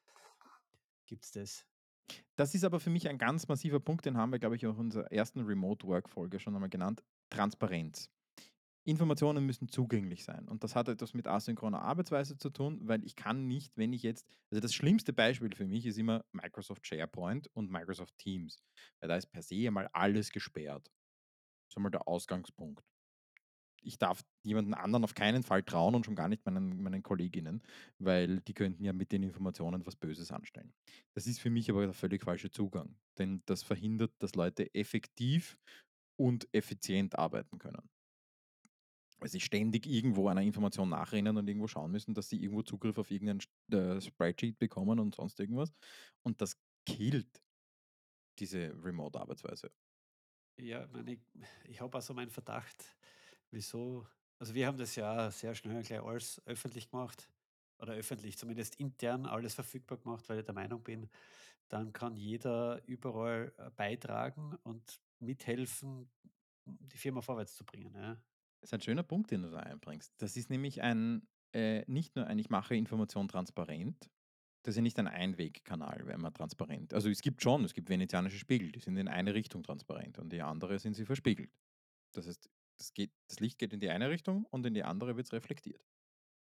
gibt 1.07 1.25
es 1.25 1.33
das. 1.33 1.67
Das 2.37 2.55
ist 2.55 2.65
aber 2.65 2.81
für 2.81 2.91
mich 2.91 3.09
ein 3.09 3.19
ganz 3.19 3.49
massiver 3.49 3.81
Punkt, 3.81 4.05
den 4.07 4.17
haben 4.17 4.33
wir, 4.33 4.39
glaube 4.39 4.57
ich, 4.57 4.67
auch 4.67 4.75
in 4.75 4.87
unserer 4.87 5.11
ersten 5.13 5.41
Remote-Work-Folge 5.41 6.39
schon 6.41 6.55
einmal 6.55 6.69
genannt. 6.71 7.03
Transparenz. 7.31 8.11
Informationen 8.85 9.47
müssen 9.47 9.69
zugänglich 9.69 10.25
sein. 10.25 10.49
Und 10.49 10.65
das 10.65 10.75
hat 10.75 10.89
etwas 10.89 11.15
mit 11.15 11.27
asynchroner 11.29 11.83
Arbeitsweise 11.83 12.37
zu 12.37 12.51
tun, 12.51 12.81
weil 12.83 13.05
ich 13.05 13.15
kann 13.17 13.47
nicht, 13.47 13.77
wenn 13.77 13.93
ich 13.93 14.03
jetzt, 14.03 14.27
also 14.51 14.61
das 14.61 14.75
schlimmste 14.75 15.13
Beispiel 15.13 15.55
für 15.55 15.67
mich 15.67 15.87
ist 15.87 15.99
immer 15.99 16.25
Microsoft 16.33 16.87
SharePoint 16.87 17.49
und 17.55 17.71
Microsoft 17.71 18.17
Teams. 18.19 18.61
Weil 19.01 19.09
da 19.09 19.17
ist 19.17 19.27
per 19.27 19.43
se 19.43 19.71
mal 19.71 19.89
alles 19.93 20.31
gesperrt. 20.31 20.89
Das 21.67 21.73
ist 21.73 21.77
einmal 21.79 21.93
der 21.93 22.09
Ausgangspunkt. 22.09 22.85
Ich 23.85 23.99
darf 23.99 24.23
jemanden 24.45 24.75
anderen 24.75 25.03
auf 25.03 25.15
keinen 25.15 25.43
Fall 25.43 25.65
trauen 25.65 25.97
und 25.97 26.07
schon 26.07 26.15
gar 26.15 26.29
nicht 26.29 26.47
meinen, 26.47 26.83
meinen 26.83 27.03
Kolleginnen, 27.03 27.63
weil 27.99 28.41
die 28.41 28.55
könnten 28.55 28.85
ja 28.85 28.93
mit 28.93 29.11
den 29.11 29.25
Informationen 29.25 29.85
was 29.87 29.97
Böses 29.97 30.31
anstellen. 30.31 30.73
Das 31.15 31.27
ist 31.27 31.41
für 31.41 31.51
mich 31.51 31.69
aber 31.69 31.83
der 31.85 31.93
völlig 31.95 32.23
falsche 32.23 32.51
Zugang, 32.51 32.99
denn 33.19 33.43
das 33.47 33.65
verhindert, 33.65 34.13
dass 34.21 34.37
Leute 34.37 34.73
effektiv 34.75 35.59
und 36.17 36.49
effizient 36.53 37.19
arbeiten 37.19 37.59
können. 37.59 37.91
Weil 39.23 39.31
sie 39.31 39.41
ständig 39.41 39.87
irgendwo 39.87 40.29
einer 40.29 40.43
Information 40.43 40.89
nachrennen 40.91 41.37
und 41.37 41.49
irgendwo 41.49 41.69
schauen 41.69 41.93
müssen, 41.93 42.15
dass 42.15 42.29
sie 42.29 42.43
irgendwo 42.43 42.63
Zugriff 42.63 42.99
auf 42.99 43.11
irgendein 43.11 43.39
äh, 43.73 44.01
Spreadsheet 44.01 44.59
bekommen 44.59 44.99
und 44.99 45.15
sonst 45.15 45.39
irgendwas. 45.41 45.73
Und 46.25 46.41
das 46.41 46.57
killt 46.87 47.43
diese 48.39 48.73
Remote-Arbeitsweise. 48.83 49.71
Ja, 50.59 50.87
meine, 50.89 51.15
ich 51.15 51.21
ich 51.65 51.81
habe 51.81 51.97
also 51.97 52.15
meinen 52.15 52.31
Verdacht, 52.31 52.97
wieso 53.51 54.07
also 54.43 54.55
wir 54.55 54.67
haben 54.67 54.77
das 54.79 54.97
ja 54.97 55.31
sehr 55.31 55.55
schnell 55.55 55.85
gleich 55.85 56.03
alles 56.03 56.43
öffentlich 56.47 56.91
gemacht 56.91 57.31
oder 57.79 57.95
öffentlich, 57.95 58.37
zumindest 58.37 58.75
intern 58.81 59.27
alles 59.27 59.55
verfügbar 59.55 59.99
gemacht, 59.99 60.29
weil 60.29 60.41
ich 60.41 60.45
der 60.45 60.55
Meinung 60.55 60.83
bin, 60.83 61.09
dann 61.69 61.93
kann 61.93 62.17
jeder 62.17 62.83
überall, 62.87 63.55
äh, 63.59 63.71
beitragen 63.71 64.57
und 64.65 65.01
mithelfen, 65.21 66.11
die 66.67 66.99
Firma 66.99 67.23
vorwärts 67.23 67.57
zu 67.57 67.65
bringen, 67.65 67.95
ja. 67.95 68.21
Das 68.63 68.69
ist 68.69 68.75
ein 68.75 68.81
schöner 68.81 69.03
Punkt, 69.03 69.31
den 69.33 69.43
du 69.43 69.51
da 69.51 69.59
einbringst. 69.59 70.15
Das 70.19 70.37
ist 70.37 70.49
nämlich 70.49 70.83
ein, 70.83 71.27
äh, 71.53 71.85
nicht 71.91 72.15
nur 72.15 72.27
ein, 72.29 72.39
ich 72.39 72.49
mache 72.49 72.77
Information 72.77 73.29
transparent, 73.29 74.09
das 74.63 74.73
ist 74.73 74.77
ja 74.77 74.83
nicht 74.83 74.99
ein 75.01 75.09
Einwegkanal, 75.09 76.07
wenn 76.07 76.21
man 76.21 76.33
transparent. 76.33 76.95
Also 76.95 77.11
es 77.11 77.21
gibt 77.21 77.43
schon, 77.43 77.65
es 77.65 77.75
gibt 77.75 77.89
venezianische 77.89 78.39
Spiegel, 78.39 78.71
die 78.71 78.79
sind 78.79 78.97
in 78.97 79.09
eine 79.09 79.35
Richtung 79.35 79.65
transparent 79.65 80.19
und 80.21 80.33
die 80.33 80.41
andere 80.41 80.79
sind 80.79 80.95
sie 80.95 81.05
verspiegelt. 81.05 81.51
Das 82.13 82.29
heißt, 82.29 82.49
das, 82.79 82.95
geht, 82.95 83.11
das 83.29 83.41
Licht 83.41 83.59
geht 83.59 83.73
in 83.73 83.81
die 83.81 83.91
eine 83.91 84.09
Richtung 84.09 84.47
und 84.51 84.65
in 84.65 84.75
die 84.75 84.85
andere 84.85 85.17
wird 85.17 85.27
es 85.27 85.33
reflektiert. 85.33 85.85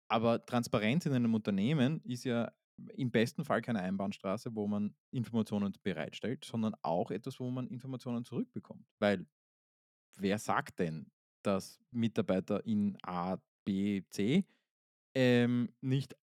Aber 0.09 0.47
Transparenz 0.47 1.07
in 1.07 1.13
einem 1.13 1.35
Unternehmen 1.35 2.01
ist 2.03 2.23
ja 2.23 2.53
im 2.95 3.11
besten 3.11 3.45
Fall 3.45 3.63
keine 3.63 3.81
Einbahnstraße, 3.81 4.55
wo 4.55 4.69
man 4.69 4.95
Informationen 5.11 5.73
bereitstellt, 5.83 6.45
sondern 6.45 6.77
auch 6.83 7.11
etwas, 7.11 7.41
wo 7.41 7.51
man 7.51 7.67
Informationen 7.67 8.25
zurückbekommt. 8.25 8.87
Weil 9.01 9.27
wer 10.17 10.39
sagt 10.39 10.79
denn, 10.79 11.11
dass 11.47 11.81
Mitarbeiter 11.91 12.65
in 12.67 12.99
A, 13.03 13.39
B, 13.65 14.03
C 14.11 14.45
ähm, 15.15 15.73
nicht 15.81 16.17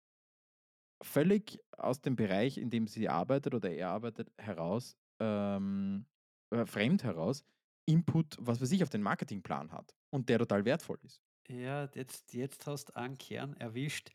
völlig 1.02 1.60
aus 1.76 2.00
dem 2.00 2.16
Bereich, 2.16 2.58
in 2.58 2.70
dem 2.70 2.86
sie 2.86 3.08
arbeitet 3.08 3.54
oder 3.54 3.70
er 3.70 3.90
arbeitet, 3.90 4.32
heraus, 4.38 4.96
ähm, 5.20 6.06
äh, 6.50 6.66
fremd 6.66 7.04
heraus, 7.04 7.44
Input, 7.86 8.36
was 8.40 8.60
weiß 8.60 8.72
ich, 8.72 8.82
auf 8.82 8.90
den 8.90 9.02
Marketingplan 9.02 9.72
hat 9.72 9.94
und 10.10 10.28
der 10.28 10.38
total 10.38 10.64
wertvoll 10.64 10.98
ist. 11.02 11.22
Ja, 11.48 11.88
jetzt 11.94 12.34
jetzt 12.34 12.66
hast 12.66 12.96
einen 12.96 13.18
Kern 13.18 13.54
erwischt, 13.54 14.10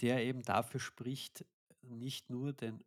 der 0.00 0.24
eben 0.24 0.42
dafür 0.42 0.80
spricht, 0.80 1.44
nicht 1.82 2.30
nur 2.30 2.52
den 2.52 2.82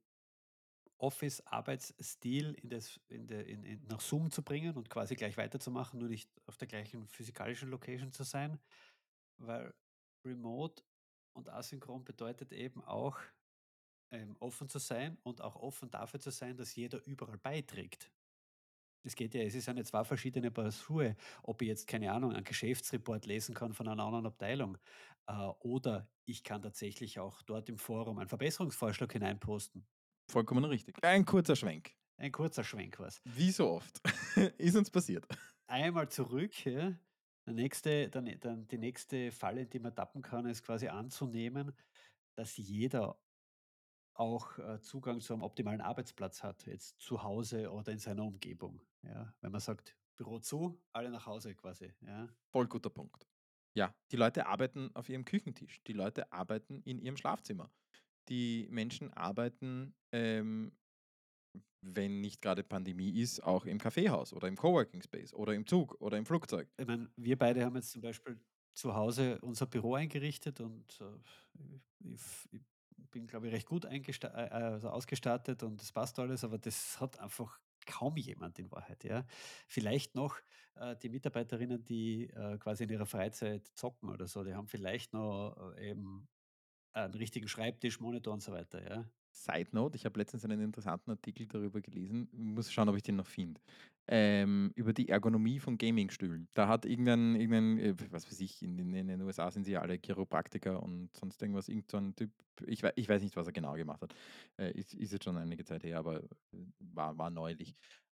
Office-Arbeitsstil 1.02 2.54
in 2.56 2.70
in 3.10 3.30
in 3.30 3.64
in 3.66 3.84
nach 3.88 4.02
Zoom 4.02 4.32
zu 4.32 4.44
bringen 4.44 4.78
und 4.78 4.90
quasi 4.90 5.16
gleich 5.16 5.38
weiterzumachen, 5.38 6.00
nur 6.00 6.10
nicht 6.10 6.32
auf 6.48 6.58
der 6.58 6.68
gleichen 6.68 7.08
physikalischen 7.08 7.70
Location 7.70 8.12
zu 8.14 8.24
sein, 8.24 8.60
weil 9.40 9.74
Remote 10.26 10.84
und 11.36 11.50
asynchron 11.50 12.06
bedeutet 12.06 12.54
eben 12.54 12.84
auch, 12.84 13.20
ähm, 14.14 14.36
offen 14.40 14.70
zu 14.70 14.80
sein 14.80 15.18
und 15.24 15.42
auch 15.42 15.56
offen 15.56 15.90
dafür 15.92 16.20
zu 16.20 16.32
sein, 16.32 16.58
dass 16.58 16.76
jeder 16.76 17.06
überall 17.06 17.38
beiträgt. 17.38 18.12
Es 19.04 19.16
geht 19.16 19.34
ja 19.36 19.42
es 19.44 19.56
ist 19.56 19.68
ja 19.68 19.84
2 19.84 20.04
verschiedene 20.06 20.52
Paar 20.52 20.72
ob 21.44 21.62
ich 21.62 21.68
jetzt, 21.70 21.88
keine 21.88 22.12
Ahnung, 22.14 22.34
einen 22.34 22.44
Geschäftsreport 22.46 23.26
lesen 23.26 23.56
kann 23.56 23.74
von 23.74 23.88
einer 23.88 24.04
anderen 24.04 24.28
Abteilung, 24.28 24.78
äh, 25.28 25.34
oder 25.62 26.10
ich 26.26 26.44
kann 26.44 26.62
tatsächlich 26.62 27.20
auch 27.20 27.42
dort 27.44 27.70
im 27.70 27.78
Forum 27.80 28.20
einen 28.20 28.30
Verbesserungsvorschlag 28.30 29.12
hineinposten. 29.14 29.88
Vollkommen 30.32 30.64
richtig. 30.64 30.96
Ein 31.04 31.26
kurzer 31.26 31.58
Schwenk. 31.58 31.92
Ein 32.18 32.32
kurzer 32.32 32.64
Schwenk 32.64 32.98
war's. 33.00 33.22
Wie 33.26 33.52
so 33.52 33.70
oft 33.70 34.00
ist 34.58 34.78
uns 34.78 34.90
passiert. 34.90 35.28
Einmal 35.68 36.08
zurück, 36.10 36.66
ja. 36.66 36.94
Der 37.46 37.54
nächste 37.54 38.10
nä 38.22 38.38
dann 38.38 38.66
die 38.68 38.78
nächste 38.78 39.32
Falle, 39.32 39.62
in 39.64 39.70
die 39.70 39.80
man 39.80 39.94
tappen 39.94 40.22
kann, 40.22 40.46
ist 40.46 40.64
quasi 40.64 40.88
anzunehmen, 40.88 41.74
dass 42.38 42.56
jeder 42.56 43.20
auch, 44.14 44.58
äh, 44.60 44.80
Zugang 44.80 45.20
zu 45.20 45.34
einem 45.34 45.44
optimalen 45.44 45.82
Arbeitsplatz 45.82 46.44
hat, 46.44 46.66
jetzt 46.66 47.02
zu 47.02 47.24
Hause 47.24 47.72
oder 47.72 47.92
in 47.92 48.00
seiner 48.00 48.24
Umgebung, 48.24 48.82
ja? 49.04 49.34
Wenn 49.42 49.52
man 49.52 49.62
sagt: 49.62 49.98
„Büro 50.18 50.40
zu, 50.40 50.82
alle 50.94 51.10
nach 51.10 51.26
Hause“, 51.26 51.56
quasi, 51.56 51.94
ja? 52.02 52.30
Voll 52.54 52.68
guter 52.68 52.90
Punkt. 52.90 53.28
Ja, 53.74 53.96
die 54.12 54.18
Leute 54.18 54.46
arbeiten 54.48 54.92
auf 54.96 55.10
ihrem 55.10 55.26
Küchentisch. 55.26 55.82
Die 55.84 55.94
Leute 55.94 56.32
arbeiten 56.32 56.82
in 56.84 57.00
ihrem 57.00 57.18
Schlafzimmer. 57.18 57.72
Die 58.30 58.68
Menschen 58.72 59.12
arbeiten, 59.14 59.96
ähm, 60.12 60.72
wenn 61.82 62.22
nicht 62.22 62.42
gerade 62.42 62.64
Pandemie 62.64 63.20
ist, 63.20 63.42
auch 63.42 63.66
im 63.66 63.80
Kaffeehaus 63.80 64.34
oder 64.34 64.48
im 64.48 64.56
Coworking 64.56 65.02
Space 65.02 65.34
oder 65.34 65.54
im 65.54 65.66
Zug 65.66 65.96
oder 66.00 66.18
im 66.18 66.26
Flugzeug. 66.26 66.70
Ich 66.78 66.86
meine, 66.88 67.10
wir 67.16 67.38
beide 67.38 67.66
haben 67.66 67.76
jetzt 67.76 67.92
zum 67.92 68.02
Beispiel 68.02 68.40
zu 68.74 68.96
Hause 68.96 69.40
unser 69.42 69.66
Büro 69.66 69.96
eingerichtet 69.96 70.60
und, 70.62 71.02
äh, 71.02 72.10
ich 72.14 72.22
ich 72.54 72.62
bin, 73.10 73.28
glaube 73.28 73.48
ich, 73.48 73.54
recht 73.54 73.68
gut 73.68 73.86
äh, 73.86 74.28
also 74.28 74.90
ausgestattet 74.90 75.64
und 75.64 75.82
das 75.82 75.92
passt 75.92 76.18
alles, 76.20 76.44
aber 76.44 76.58
das 76.60 77.00
hat 77.02 77.20
einfach 77.20 77.60
kaum 77.86 78.16
jemand 78.16 78.60
in 78.60 78.72
Wahrheit, 78.72 79.04
ja. 79.04 79.26
Vielleicht 79.68 80.16
noch, 80.16 80.38
äh, 80.76 80.96
die 80.96 81.10
Mitarbeiterinnen, 81.10 81.84
die, 81.84 82.30
äh, 82.30 82.58
quasi 82.58 82.84
in 82.86 82.90
ihrer 82.92 83.06
Freizeit 83.08 83.68
zocken 83.76 84.10
oder 84.10 84.28
so, 84.28 84.44
die 84.44 84.54
haben 84.54 84.68
vielleicht 84.68 85.14
noch, 85.14 85.74
äh, 85.76 85.90
eben 85.92 86.30
einen 86.94 87.14
richtigen 87.14 87.48
Schreibtisch, 87.48 88.00
Monitor 88.00 88.34
und 88.34 88.42
so 88.42 88.52
weiter, 88.52 88.84
ja. 88.88 89.06
Side 89.34 89.70
Note, 89.72 89.96
ich 89.96 90.06
habe 90.06 90.20
letztens 90.20 90.44
einen 90.44 90.62
interessanten 90.62 91.12
Artikel 91.12 91.48
darüber 91.48 91.82
gelesen, 91.82 92.28
muss 92.34 92.72
schauen, 92.72 92.90
ob 92.90 92.98
ich 92.98 93.04
den 93.04 93.16
noch 93.16 93.26
finde, 93.26 93.62
ähm, 94.08 94.72
über 94.76 94.94
die 94.94 95.08
Ergonomie 95.08 95.60
von 95.60 95.78
Gamingstühlen. 95.78 96.50
Da 96.54 96.68
hat 96.68 96.86
irgendein, 96.86 97.36
irgendein 97.36 97.80
äh, 97.80 97.96
was 98.12 98.28
weiß 98.28 98.42
ich, 98.42 98.62
in 98.62 98.78
den, 98.78 98.94
in 98.94 99.08
den 99.08 99.22
USA 99.22 99.50
sind 99.50 99.64
sie 99.64 99.72
ja 99.72 99.82
alle 99.82 99.98
Chiropraktiker 99.98 100.84
und 100.84 101.10
sonst 101.16 101.42
irgendwas, 101.42 101.70
irgend 101.70 101.90
so 101.90 101.98
ein 101.98 102.16
Typ, 102.16 102.32
ich, 102.66 102.84
ich 102.96 103.08
weiß 103.10 103.22
nicht, 103.22 103.36
was 103.38 103.48
er 103.48 103.54
genau 103.54 103.74
gemacht 103.74 104.02
hat, 104.02 104.14
äh, 104.58 104.72
ist, 104.72 104.94
ist 104.94 105.14
jetzt 105.14 105.24
schon 105.24 105.38
einige 105.38 105.64
Zeit 105.64 105.84
her, 105.84 106.00
aber 106.00 106.18
äh, 106.22 106.28
war, 106.80 107.18
war 107.18 107.30
neulich. 107.30 107.74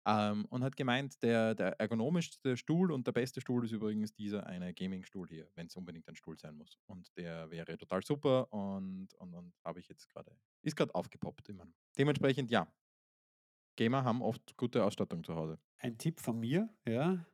Ähm, 0.07 0.45
und 0.49 0.63
hat 0.63 0.75
gemeint, 0.75 1.21
der, 1.23 1.55
der 1.55 1.79
ergonomischste 1.79 2.57
Stuhl 2.57 2.91
und 2.91 3.07
der 3.07 3.11
beste 3.11 3.41
Stuhl 3.41 3.65
ist 3.65 3.71
übrigens 3.71 4.13
dieser 4.13 4.45
eine 4.45 4.73
Gaming-Stuhl 4.73 5.27
hier, 5.27 5.49
wenn 5.55 5.67
es 5.67 5.75
unbedingt 5.75 6.07
ein 6.07 6.15
Stuhl 6.15 6.37
sein 6.37 6.55
muss. 6.55 6.77
Und 6.85 7.15
der 7.17 7.49
wäre 7.49 7.77
total 7.77 8.03
super 8.03 8.51
und, 8.53 9.13
und, 9.15 9.33
und 9.33 9.53
habe 9.63 9.79
ich 9.79 9.87
jetzt 9.87 10.07
gerade, 10.09 10.31
ist 10.61 10.75
gerade 10.75 10.93
aufgepoppt 10.93 11.49
meinem. 11.53 11.73
Dementsprechend 11.97 12.51
ja, 12.51 12.67
Gamer 13.75 14.03
haben 14.03 14.21
oft 14.21 14.55
gute 14.57 14.83
Ausstattung 14.83 15.23
zu 15.23 15.35
Hause. 15.35 15.59
Ein 15.77 15.97
Tipp 15.97 16.19
von 16.19 16.39
mir, 16.39 16.69
ja, 16.87 17.25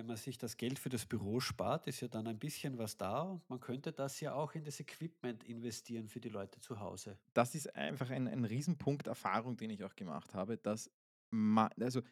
wenn 0.00 0.06
man 0.06 0.16
sich 0.16 0.38
das 0.38 0.56
Geld 0.56 0.78
für 0.78 0.88
das 0.88 1.04
Büro 1.04 1.40
spart, 1.40 1.86
ist 1.86 2.00
ja 2.00 2.08
dann 2.08 2.26
ein 2.26 2.38
bisschen 2.38 2.78
was 2.78 2.96
da 2.96 3.20
und 3.20 3.46
man 3.50 3.60
könnte 3.60 3.92
das 3.92 4.18
ja 4.20 4.32
auch 4.32 4.54
in 4.54 4.64
das 4.64 4.80
Equipment 4.80 5.44
investieren 5.44 6.08
für 6.08 6.20
die 6.20 6.30
Leute 6.30 6.58
zu 6.58 6.80
Hause. 6.80 7.18
Das 7.34 7.54
ist 7.54 7.76
einfach 7.76 8.08
ein, 8.08 8.26
ein 8.26 8.46
Riesenpunkt 8.46 9.08
Erfahrung, 9.08 9.58
den 9.58 9.68
ich 9.68 9.84
auch 9.84 9.94
gemacht 9.94 10.32
habe, 10.32 10.56
dass 10.56 10.90
also 11.32 12.02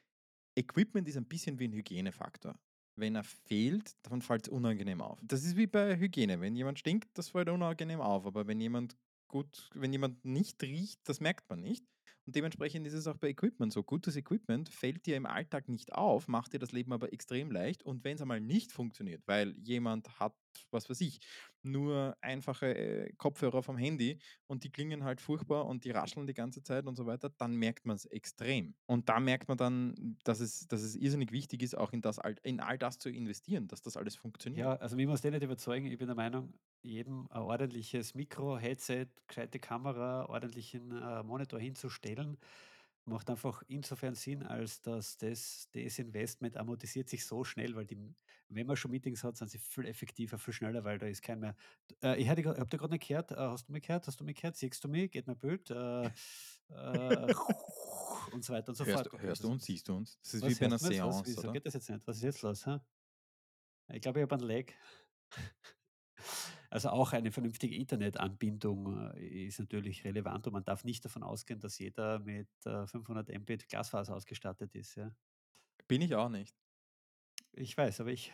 Equipment 0.57 1.09
ist 1.09 1.17
ein 1.17 1.27
bisschen 1.27 1.59
wie 1.59 1.69
ein 1.69 1.73
Hygienefaktor. 1.73 2.59
Wenn 2.97 3.15
er 3.15 3.25
fehlt, 3.25 3.95
dann 4.03 4.23
fällt 4.23 4.49
es 4.49 4.53
unangenehm 4.53 5.01
auf. 5.01 5.21
Das 5.23 5.45
ist 5.45 5.57
wie 5.57 5.69
bei 5.69 5.97
Hygiene. 5.97 6.41
Wenn 6.41 6.57
jemand 6.57 6.81
stinkt, 6.81 7.17
das 7.17 7.29
fällt 7.29 7.49
unangenehm 7.49 8.01
auf. 8.01 8.27
Aber 8.27 8.47
wenn 8.49 8.61
jemand 8.61 8.97
gut, 9.29 9.71
wenn 9.75 9.93
jemand 9.93 10.25
nicht 10.25 10.63
riecht, 10.65 11.01
das 11.05 11.21
merkt 11.21 11.49
man 11.49 11.61
nicht. 11.61 11.85
Und 12.27 12.35
dementsprechend 12.35 12.87
ist 12.87 12.95
es 12.95 13.07
auch 13.07 13.17
bei 13.17 13.29
Equipment 13.29 13.73
so. 13.73 13.85
Gutes 13.85 14.17
Equipment 14.17 14.69
fällt 14.69 15.07
dir 15.07 15.17
im 15.17 15.27
Alltag 15.27 15.69
nicht 15.69 15.95
auf, 15.95 16.27
macht 16.27 16.53
dir 16.53 16.59
das 16.59 16.73
Leben 16.73 16.93
aber 16.93 17.13
extrem 17.13 17.51
leicht. 17.53 17.85
Und 17.85 18.05
wenn 18.05 18.17
es 18.17 18.23
einmal 18.23 18.41
nicht 18.41 18.73
funktioniert, 18.73 19.23
weil 19.27 19.57
jemand 19.61 20.19
hat, 20.19 20.35
was 20.71 20.89
weiß 20.89 21.01
ich, 21.01 21.21
nur 21.63 22.17
einfache 22.21 22.75
äh, 22.75 23.13
Kopfhörer 23.17 23.63
vom 23.63 23.77
Handy 23.77 24.21
und 24.47 24.65
die 24.65 24.71
klingen 24.71 25.05
halt 25.05 25.21
furchtbar 25.21 25.67
und 25.67 25.85
die 25.85 25.91
rascheln 25.91 26.27
die 26.27 26.35
ganze 26.35 26.63
Zeit 26.63 26.87
und 26.87 26.97
so 26.97 27.07
weiter, 27.07 27.31
dann 27.31 27.55
merkt 27.55 27.87
man 27.87 27.97
es 27.97 28.05
extrem. 28.07 28.75
Und 28.87 29.09
da 29.09 29.21
merkt 29.21 29.49
man 29.49 29.57
dann, 29.57 30.19
dass 30.25 30.41
es, 30.41 30.67
dass 30.69 30.83
es 30.83 30.95
irrsinnig 30.97 31.33
wichtig 31.33 31.63
ist, 31.63 31.77
auch 31.77 31.93
in, 31.93 32.01
das, 32.01 32.19
all- 32.19 32.37
in 32.43 32.61
all 32.61 32.79
das 32.79 32.99
zu 32.99 33.11
investieren, 33.11 33.69
dass 33.69 33.83
das 33.83 33.97
alles 33.97 34.17
funktioniert. 34.17 34.67
Ja, 34.67 34.77
also 34.77 34.97
mich 34.97 35.07
muss 35.07 35.21
der 35.21 35.31
nicht 35.33 35.43
überzeugen. 35.43 35.87
Ich 35.87 35.99
bin 35.99 36.07
der 36.07 36.17
Meinung, 36.17 36.55
jedem 36.83 37.27
ein 37.31 37.43
ordentliches 37.43 38.15
Mikro, 38.15 38.59
Headset, 38.59 39.09
gescheite 39.27 39.59
Kamera, 39.59 40.27
ordentlichen 40.27 40.93
äh, 40.93 41.23
Monitor 41.23 41.59
hinzustellen, 41.61 42.39
macht 43.05 43.31
einfach 43.31 43.63
insofern 43.69 44.15
Sinn, 44.15 44.43
als 44.43 44.81
dass 44.83 45.17
das, 45.17 45.69
das 45.73 45.99
Investment 45.99 46.57
amortisiert 46.57 47.09
sich 47.09 47.25
so 47.25 47.43
schnell, 47.45 47.75
weil 47.75 47.87
die, 47.87 47.97
wenn 48.49 48.67
man 48.67 48.77
schon 48.77 48.91
Meetings 48.91 49.23
hat, 49.25 49.37
sind 49.37 49.51
sie 49.51 49.59
viel 49.59 49.87
effektiver, 49.87 50.39
viel 50.39 50.55
schneller, 50.55 50.85
weil 50.85 50.99
da 50.99 51.07
ist 51.07 51.23
kein 51.23 51.41
mehr. 51.41 51.55
Äh, 52.03 52.21
ich 52.21 52.29
habe 52.29 52.43
hab 52.59 52.71
dich 52.71 52.81
gerade 52.81 52.93
nicht 52.93 53.07
gehört. 53.07 53.31
Äh, 53.33 53.37
hast 53.37 53.69
du 53.69 53.73
mich 53.73 53.83
gehört? 53.83 54.07
Hast 54.07 54.21
du 54.21 54.25
mich 54.25 54.37
gehört? 54.37 54.57
Siehst 54.57 54.83
du 54.83 54.89
mich? 54.89 55.11
Geht 55.11 55.27
mein 55.27 55.39
Bild? 55.39 55.71
Äh, 55.71 56.07
äh, 56.07 56.11
und 58.33 58.45
so 58.45 58.53
weiter 58.53 58.71
und 58.71 58.75
so 58.77 58.85
Hörst, 58.85 59.09
fort. 59.11 59.23
hörst 59.23 59.45
du 59.45 59.51
uns, 59.51 59.65
siehst 59.65 59.89
du 59.89 59.97
uns? 59.97 60.19
Das 60.23 60.35
ist 60.35 60.43
wie 60.43 60.51
was 60.51 60.59
bei 60.59 60.67
einer? 60.67 60.79
Seance, 60.79 61.23
Wieso 61.27 61.41
oder? 61.41 61.53
geht 61.53 61.67
das 61.67 61.75
jetzt 61.75 61.91
nicht? 61.91 62.07
Was 62.07 62.17
ist 62.17 62.23
jetzt 62.23 62.43
los? 62.43 62.67
Hä? 62.67 62.79
Ich 63.93 64.01
glaube, 64.01 64.21
ich 64.21 64.23
habe 64.23 64.35
einen 64.35 64.49
Lag. 64.49 64.73
Also 66.71 66.91
auch 66.91 67.13
eine 67.15 67.33
vernünftige 67.33 67.75
Internetanbindung 67.77 69.15
äh, 69.15 69.47
ist 69.47 69.59
natürlich 69.59 70.05
relevant 70.05 70.47
und 70.47 70.53
man 70.53 70.65
darf 70.65 70.85
nicht 70.85 71.03
davon 71.03 71.23
ausgehen, 71.23 71.61
dass 71.61 71.79
jeder 71.79 72.19
mit 72.19 72.49
äh, 72.67 72.87
500 72.87 73.29
Mbit 73.39 73.69
Glasfaser 73.69 74.15
ausgestattet 74.15 74.75
ist. 74.75 74.97
Ja. 74.97 75.11
Bin 75.87 76.03
ich 76.03 76.15
auch 76.15 76.29
nicht. 76.29 76.55
Ich 77.59 77.77
weiß, 77.77 78.01
aber 78.01 78.11
ich. 78.11 78.33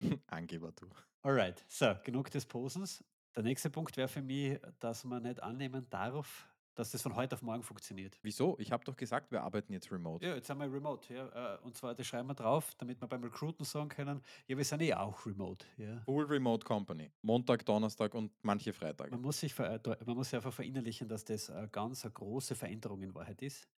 Angeber, 0.26 0.72
du. 0.72 0.88
Alright, 1.22 1.64
so, 1.68 1.94
genug 2.02 2.30
des 2.30 2.44
Posens. 2.44 3.04
Der 3.36 3.44
nächste 3.44 3.70
Punkt 3.70 3.96
wäre 3.96 4.08
für 4.08 4.22
mich, 4.22 4.58
dass 4.80 5.04
man 5.04 5.22
nicht 5.22 5.40
annehmen 5.40 5.86
darf, 5.88 6.48
dass 6.74 6.90
das 6.90 7.00
von 7.00 7.14
heute 7.14 7.36
auf 7.36 7.42
morgen 7.42 7.62
funktioniert. 7.62 8.18
Wieso? 8.22 8.58
Ich 8.58 8.72
habe 8.72 8.84
doch 8.84 8.96
gesagt, 8.96 9.30
wir 9.30 9.42
arbeiten 9.42 9.72
jetzt 9.72 9.92
remote. 9.92 10.26
Ja, 10.26 10.34
jetzt 10.34 10.50
haben 10.50 10.58
wir 10.58 10.72
remote. 10.72 11.14
Ja, 11.14 11.54
äh, 11.54 11.58
und 11.60 11.76
zwar, 11.76 11.94
das 11.94 12.08
schreiben 12.08 12.26
wir 12.26 12.34
drauf, 12.34 12.74
damit 12.78 13.00
wir 13.00 13.06
beim 13.06 13.22
Recruiten 13.22 13.62
sagen 13.62 13.88
können, 13.88 14.20
ja, 14.48 14.56
wir 14.56 14.64
sind 14.64 14.82
eh 14.82 14.94
auch 14.94 15.24
remote. 15.26 15.64
Ja. 15.76 16.00
Full 16.00 16.24
Remote 16.24 16.64
Company. 16.64 17.12
Montag, 17.22 17.64
Donnerstag 17.64 18.14
und 18.14 18.32
manche 18.42 18.72
Freitage. 18.72 19.12
Man 19.12 19.20
muss 19.20 19.38
sich 19.38 19.56
äh, 19.60 19.78
man 20.04 20.16
muss 20.16 20.34
einfach 20.34 20.52
verinnerlichen, 20.52 21.06
dass 21.06 21.24
das 21.24 21.50
eine 21.50 21.68
ganz 21.68 22.04
eine 22.04 22.12
große 22.12 22.56
Veränderung 22.56 23.00
in 23.02 23.14
Wahrheit 23.14 23.42
ist. 23.42 23.68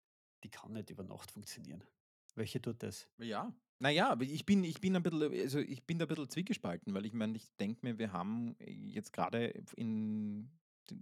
Die 0.45 0.49
kann 0.49 0.73
nicht 0.73 0.89
über 0.89 1.03
Nacht 1.03 1.31
funktionieren. 1.31 1.85
Welche 2.37 2.63
tut 2.63 2.83
das? 2.83 3.07
Ja. 3.19 3.53
Naja, 3.83 4.17
ich 4.21 4.47
bin, 4.47 4.63
ich 4.63 4.81
bin 4.81 4.95
ein 4.95 5.03
bisschen, 5.03 5.23
also 5.41 5.59
ich 5.59 5.83
bin 5.83 5.99
da 5.99 6.05
ein 6.05 6.09
bisschen 6.09 6.29
zwiegespalten, 6.31 6.95
weil 6.95 7.05
ich 7.05 7.15
meine, 7.15 7.35
ich 7.37 7.49
denke 7.59 7.81
mir, 7.83 7.99
wir 7.99 8.13
haben 8.13 8.55
jetzt 8.61 9.13
gerade 9.13 9.47
in, 9.75 10.53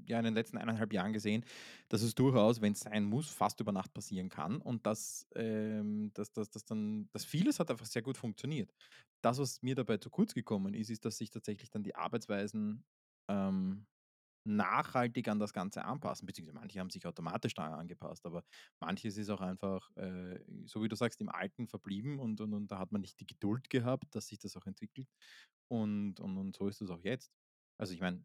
ja, 0.08 0.18
in 0.18 0.24
den 0.24 0.32
letzten 0.32 0.56
eineinhalb 0.56 0.90
Jahren 0.94 1.12
gesehen, 1.12 1.44
dass 1.90 2.00
es 2.00 2.14
durchaus, 2.14 2.62
wenn 2.62 2.72
es 2.72 2.80
sein 2.80 3.04
muss, 3.04 3.28
fast 3.28 3.60
über 3.60 3.70
Nacht 3.72 3.92
passieren 3.92 4.30
kann 4.30 4.62
und 4.62 4.86
dass, 4.86 5.26
ähm, 5.34 6.10
dass, 6.14 6.32
dass, 6.32 6.48
dass 6.48 6.64
dann, 6.64 7.10
dass 7.12 7.26
vieles 7.26 7.60
hat 7.60 7.70
einfach 7.70 7.84
sehr 7.84 8.00
gut 8.00 8.16
funktioniert. 8.16 8.72
Das, 9.20 9.38
was 9.38 9.60
mir 9.60 9.74
dabei 9.74 9.98
zu 9.98 10.08
kurz 10.08 10.32
gekommen 10.32 10.72
ist, 10.72 10.88
ist, 10.88 11.04
dass 11.04 11.18
sich 11.18 11.28
tatsächlich 11.30 11.68
dann 11.68 11.82
die 11.82 11.94
Arbeitsweisen 11.96 12.82
ähm, 13.28 13.86
nachhaltig 14.44 15.28
an 15.28 15.38
das 15.38 15.52
Ganze 15.52 15.84
anpassen, 15.84 16.26
beziehungsweise 16.26 16.58
manche 16.58 16.80
haben 16.80 16.90
sich 16.90 17.06
automatisch 17.06 17.54
daran 17.54 17.74
angepasst, 17.74 18.24
aber 18.26 18.44
manches 18.80 19.16
ist 19.16 19.30
auch 19.30 19.40
einfach, 19.40 19.90
äh, 19.96 20.40
so 20.66 20.82
wie 20.82 20.88
du 20.88 20.96
sagst, 20.96 21.20
im 21.20 21.28
Alten 21.28 21.66
verblieben 21.66 22.18
und, 22.18 22.40
und, 22.40 22.54
und 22.54 22.68
da 22.70 22.78
hat 22.78 22.92
man 22.92 23.00
nicht 23.00 23.20
die 23.20 23.26
Geduld 23.26 23.70
gehabt, 23.70 24.14
dass 24.14 24.28
sich 24.28 24.38
das 24.38 24.56
auch 24.56 24.66
entwickelt 24.66 25.08
und, 25.68 26.20
und, 26.20 26.36
und 26.38 26.56
so 26.56 26.68
ist 26.68 26.80
es 26.80 26.90
auch 26.90 27.02
jetzt. 27.02 27.32
Also 27.78 27.94
ich 27.94 28.00
meine, 28.00 28.24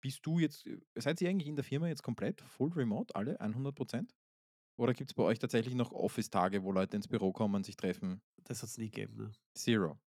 bist 0.00 0.24
du 0.26 0.38
jetzt, 0.38 0.66
äh, 0.66 0.80
seid 0.96 1.20
ihr 1.20 1.30
eigentlich 1.30 1.48
in 1.48 1.56
der 1.56 1.64
Firma 1.64 1.88
jetzt 1.88 2.02
komplett 2.02 2.40
full 2.42 2.72
remote, 2.72 3.14
alle 3.14 3.40
100 3.40 3.74
Prozent? 3.74 4.14
Oder 4.78 4.94
gibt 4.94 5.10
es 5.10 5.14
bei 5.14 5.24
euch 5.24 5.40
tatsächlich 5.40 5.74
noch 5.74 5.90
Office-Tage, 5.90 6.62
wo 6.62 6.70
Leute 6.70 6.96
ins 6.96 7.08
Büro 7.08 7.32
kommen, 7.32 7.64
sich 7.64 7.76
treffen? 7.76 8.22
Das 8.44 8.62
hat 8.62 8.68
es 8.70 8.78
nie 8.78 8.90
gegeben. 8.90 9.16
Ne? 9.16 9.32
Zero. 9.54 9.98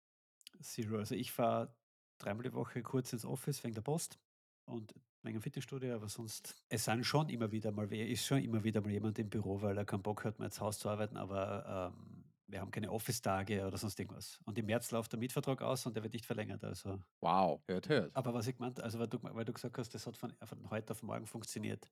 Zero. 0.62 0.98
Also 0.98 1.16
ich 1.16 1.32
fahre 1.32 1.76
dreimal 2.22 2.44
die 2.44 2.54
Woche 2.54 2.82
kurz 2.82 3.14
ins 3.14 3.26
Office 3.26 3.64
wegen 3.64 3.76
der 3.76 3.82
Post 3.82 4.20
und 4.66 4.94
wegen 5.24 5.42
Fitnessstudio, 5.42 5.96
aber 5.96 6.10
sonst, 6.10 6.56
es 6.70 6.86
sind 6.86 7.06
schon 7.06 7.30
immer 7.30 7.52
wieder 7.52 7.72
mal, 7.72 7.90
wer 7.90 8.08
ist 8.08 8.26
schon 8.26 8.44
immer 8.44 8.64
wieder 8.64 8.82
mal 8.82 8.92
jemand 8.92 9.20
im 9.20 9.30
Büro, 9.30 9.62
weil 9.62 9.78
er 9.78 9.86
keinen 9.86 10.02
Bock 10.02 10.26
hat, 10.26 10.40
mehr 10.40 10.48
ins 10.48 10.60
Haus 10.60 10.80
zu 10.80 10.90
arbeiten, 10.90 11.18
aber 11.18 11.94
ähm, 11.94 12.24
wir 12.48 12.60
haben 12.60 12.72
keine 12.72 12.92
Office-Tage 12.92 13.66
oder 13.66 13.78
sonst 13.78 14.00
irgendwas. 14.00 14.40
Und 14.46 14.58
im 14.58 14.66
März 14.66 14.92
läuft 14.92 15.12
der 15.14 15.20
Mietvertrag 15.20 15.62
aus 15.62 15.86
und 15.86 15.96
der 15.96 16.04
wird 16.04 16.14
nicht 16.14 16.26
verlängert. 16.26 16.64
Also. 16.64 17.02
Wow, 17.22 17.62
hört, 17.68 17.88
hört. 17.88 18.16
Aber 18.16 18.34
was 18.34 18.48
ich 18.48 18.58
gemeint, 18.58 18.82
also 18.82 19.00
weil 19.00 19.08
du, 19.08 19.20
weil 19.22 19.46
du 19.46 19.54
gesagt 19.54 19.78
hast, 19.78 19.94
das 19.94 20.06
hat 20.06 20.18
von, 20.18 20.34
von 20.44 20.70
heute 20.70 20.92
auf 20.92 21.02
morgen 21.02 21.28
funktioniert. 21.28 21.90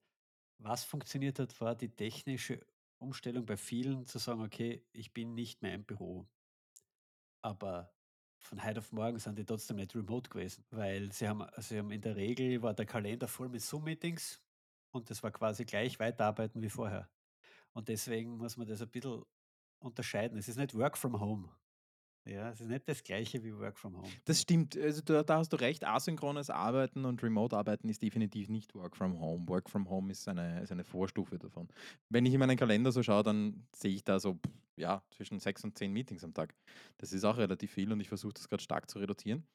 Was 0.58 0.84
funktioniert 0.84 1.40
hat, 1.40 1.60
war 1.62 1.76
die 1.76 1.90
technische 1.90 2.60
Umstellung 2.98 3.46
bei 3.46 3.56
vielen 3.56 4.06
zu 4.06 4.18
sagen, 4.18 4.42
okay, 4.42 4.84
ich 4.92 5.14
bin 5.14 5.34
nicht 5.34 5.62
mehr 5.62 5.74
im 5.74 5.86
Büro. 5.86 6.28
Aber 7.42 7.94
von 8.40 8.64
heute 8.64 8.80
auf 8.80 8.92
morgen 8.92 9.20
sind 9.20 9.38
die 9.38 9.46
trotzdem 9.46 9.78
nicht 9.78 9.96
remote 9.96 10.30
gewesen, 10.30 10.64
weil 10.72 11.12
sie 11.12 11.28
haben, 11.28 11.46
sie 11.58 11.78
haben 11.78 11.92
in 11.92 12.02
der 12.02 12.16
Regel 12.16 12.62
war 12.62 12.74
der 12.74 12.86
Kalender 12.86 13.28
voll 13.28 13.50
mit 13.50 13.62
Zoom-Meetings 13.62 14.42
und 14.92 15.10
das 15.10 15.22
war 15.22 15.32
quasi 15.32 15.66
gleich 15.66 16.00
weiterarbeiten 16.00 16.62
wie 16.62 16.70
vorher. 16.70 17.10
Und 17.74 17.88
deswegen 17.88 18.38
muss 18.38 18.58
man 18.58 18.68
das 18.68 18.82
ein 18.82 18.90
bisschen 18.90 19.24
unterscheiden. 19.80 20.38
Es 20.38 20.48
ist 20.48 20.58
nicht 20.58 20.74
Work 20.74 20.98
from 20.98 21.20
Home. 21.20 21.50
Ja, 22.26 22.50
es 22.50 22.62
ist 22.62 22.68
nicht 22.68 22.88
das 22.88 23.04
Gleiche 23.04 23.44
wie 23.44 23.56
Work 23.56 23.78
from 23.78 23.98
Home. 23.98 24.10
Das 24.26 24.42
stimmt. 24.42 24.78
Also 24.78 25.02
da, 25.02 25.24
da 25.24 25.38
hast 25.38 25.52
du 25.54 25.58
recht. 25.58 25.86
Asynchrones 25.86 26.50
Arbeiten 26.50 27.06
und 27.06 27.24
Remote-Arbeiten 27.24 27.90
ist 27.90 28.02
definitiv 28.02 28.50
nicht 28.50 28.76
Work 28.76 28.96
from 28.98 29.20
Home. 29.20 29.48
Work 29.48 29.70
from 29.70 29.90
Home 29.90 30.12
ist 30.12 30.28
eine, 30.28 30.62
ist 30.62 30.72
eine 30.72 30.84
Vorstufe 30.84 31.40
davon. 31.40 31.70
Wenn 32.10 32.26
ich 32.26 32.34
in 32.34 32.40
meinen 32.40 32.58
Kalender 32.58 32.92
so 32.92 33.02
schaue, 33.02 33.24
dann 33.24 33.66
sehe 33.74 33.96
ich 33.96 34.04
da 34.04 34.20
so 34.20 34.40
ja, 34.80 35.04
zwischen 35.12 35.40
sechs 35.40 35.64
und 35.64 35.78
zehn 35.78 35.92
Meetings 35.94 36.24
am 36.24 36.34
Tag. 36.34 36.56
Das 36.98 37.14
ist 37.14 37.24
auch 37.24 37.38
relativ 37.38 37.72
viel 37.72 37.92
und 37.92 38.00
ich 38.00 38.08
versuche 38.08 38.34
das 38.34 38.50
gerade 38.50 38.64
stark 38.64 38.90
zu 38.90 39.00
reduzieren. 39.00 39.48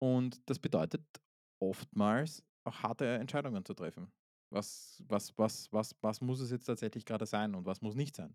Und 0.00 0.40
das 0.48 0.58
bedeutet 0.58 1.04
oftmals 1.60 2.44
auch 2.64 2.82
harte 2.82 3.06
Entscheidungen 3.16 3.64
zu 3.64 3.74
treffen. 3.74 4.10
Was, 4.50 5.02
was, 5.08 5.36
was, 5.36 5.72
was, 5.72 5.94
was 6.00 6.20
muss 6.20 6.40
es 6.40 6.50
jetzt 6.50 6.64
tatsächlich 6.64 7.04
gerade 7.04 7.26
sein 7.26 7.54
und 7.54 7.66
was 7.66 7.82
muss 7.82 7.94
nicht 7.94 8.16
sein? 8.16 8.34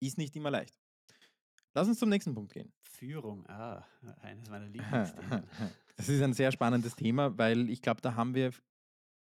Ist 0.00 0.18
nicht 0.18 0.36
immer 0.36 0.50
leicht. 0.50 0.78
Lass 1.74 1.88
uns 1.88 1.98
zum 1.98 2.08
nächsten 2.08 2.34
Punkt 2.34 2.52
gehen. 2.52 2.72
Führung, 2.82 3.44
ah, 3.48 3.84
eines 4.20 4.48
meiner 4.48 4.66
Lieblingsthemen. 4.68 5.42
Das 5.96 6.08
ist 6.08 6.22
ein 6.22 6.32
sehr 6.32 6.52
spannendes 6.52 6.94
Thema, 6.94 7.36
weil 7.36 7.68
ich 7.68 7.82
glaube, 7.82 8.00
da 8.00 8.14
haben 8.14 8.34
wir, 8.34 8.52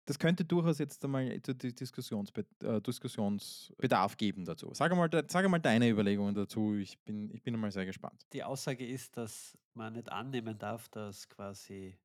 das 0.05 0.17
könnte 0.17 0.43
durchaus 0.43 0.79
jetzt 0.79 1.03
einmal 1.05 1.39
Diskussionsbe 1.39 2.46
äh, 2.63 2.81
Diskussionsbedarf 2.81 4.17
geben 4.17 4.46
dazu. 4.46 4.74
Sag 4.74 4.96
mal, 4.96 5.10
sag 5.27 5.48
mal 5.50 5.60
deine 5.60 5.89
Überlegungen 5.89 6.34
dazu. 6.34 6.75
Ich 6.75 7.00
bin, 7.00 7.29
ich 7.31 7.41
bin 7.43 7.53
einmal 7.53 7.72
sehr 7.72 7.86
gespannt. 7.86 8.25
Die 8.34 8.43
Aussage 8.43 8.86
ist, 8.86 9.15
dass 9.17 9.58
man 9.74 9.93
nicht 9.93 10.12
annehmen 10.12 10.58
darf, 10.58 10.89
dass 10.89 11.29
quasi 11.29 11.98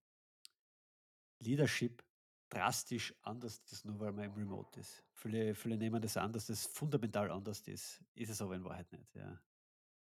Leadership 1.40 2.02
drastisch 2.48 3.14
anders 3.22 3.60
ist, 3.70 3.84
nur 3.84 3.98
weil 3.98 4.12
man 4.12 4.26
im 4.26 4.34
Remote 4.34 4.78
ist. 4.78 5.02
Viele, 5.14 5.54
viele 5.54 5.76
nehmen 5.76 6.00
das 6.00 6.16
an, 6.16 6.32
dass 6.32 6.46
das 6.46 6.66
fundamental 6.66 7.30
anders 7.30 7.60
ist. 7.66 8.00
Ist 8.14 8.30
es 8.30 8.40
aber 8.40 8.54
in 8.54 8.64
Wahrheit 8.64 8.90
nicht. 8.92 9.14
Ja. 9.14 9.40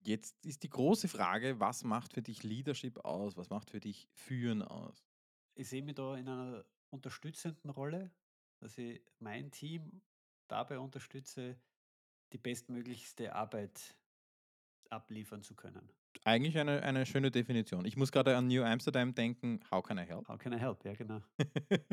Jetzt 0.07 0.45
ist 0.45 0.63
die 0.63 0.69
große 0.69 1.09
Frage, 1.09 1.59
was 1.61 1.85
macht 1.85 2.13
für 2.13 2.23
dich 2.23 2.43
Leadership 2.43 2.99
aus? 3.05 3.37
Was 3.37 3.49
macht 3.49 3.71
für 3.71 3.81
dich 3.81 4.09
Führen 4.13 4.63
aus? 4.63 5.07
Ich 5.55 5.69
sehe 5.69 5.83
mich 5.83 5.95
da 5.95 6.17
in 6.17 6.29
einer 6.29 6.65
unterstützenden 6.95 7.71
Rolle, 7.71 8.11
dass 8.61 8.79
ich 8.79 9.03
mein 9.19 9.51
Team 9.51 10.03
dabei 10.49 10.79
unterstütze, 10.79 11.57
die 12.33 12.39
bestmöglichste 12.39 13.35
Arbeit 13.35 13.95
abliefern 14.91 15.43
zu 15.43 15.55
können. 15.55 15.91
Eigentlich 16.25 16.59
eine, 16.59 16.83
eine 16.83 17.05
schöne 17.05 17.31
Definition. 17.31 17.85
Ich 17.85 17.97
muss 17.97 18.13
gerade 18.13 18.37
an 18.37 18.47
New 18.47 18.63
Amsterdam 18.63 19.15
denken. 19.15 19.61
How 19.71 19.83
can 19.83 19.99
I 19.99 20.03
help? 20.03 20.29
How 20.29 20.39
can 20.39 20.53
I 20.53 20.59
help? 20.59 20.85
Ja, 20.85 20.95
genau. 20.95 21.21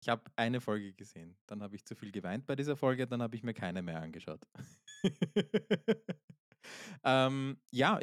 ich 0.00 0.08
habe 0.08 0.30
eine 0.36 0.60
Folge 0.60 0.92
gesehen. 0.92 1.36
Dann 1.46 1.62
habe 1.62 1.74
ich 1.74 1.84
zu 1.84 1.96
viel 1.96 2.12
geweint 2.12 2.46
bei 2.46 2.54
dieser 2.54 2.76
Folge. 2.76 3.06
Dann 3.06 3.22
habe 3.22 3.34
ich 3.34 3.42
mir 3.42 3.54
keine 3.54 3.82
mehr 3.82 4.00
angeschaut. 4.00 4.46
Ähm, 7.04 7.58
ja, 7.70 7.98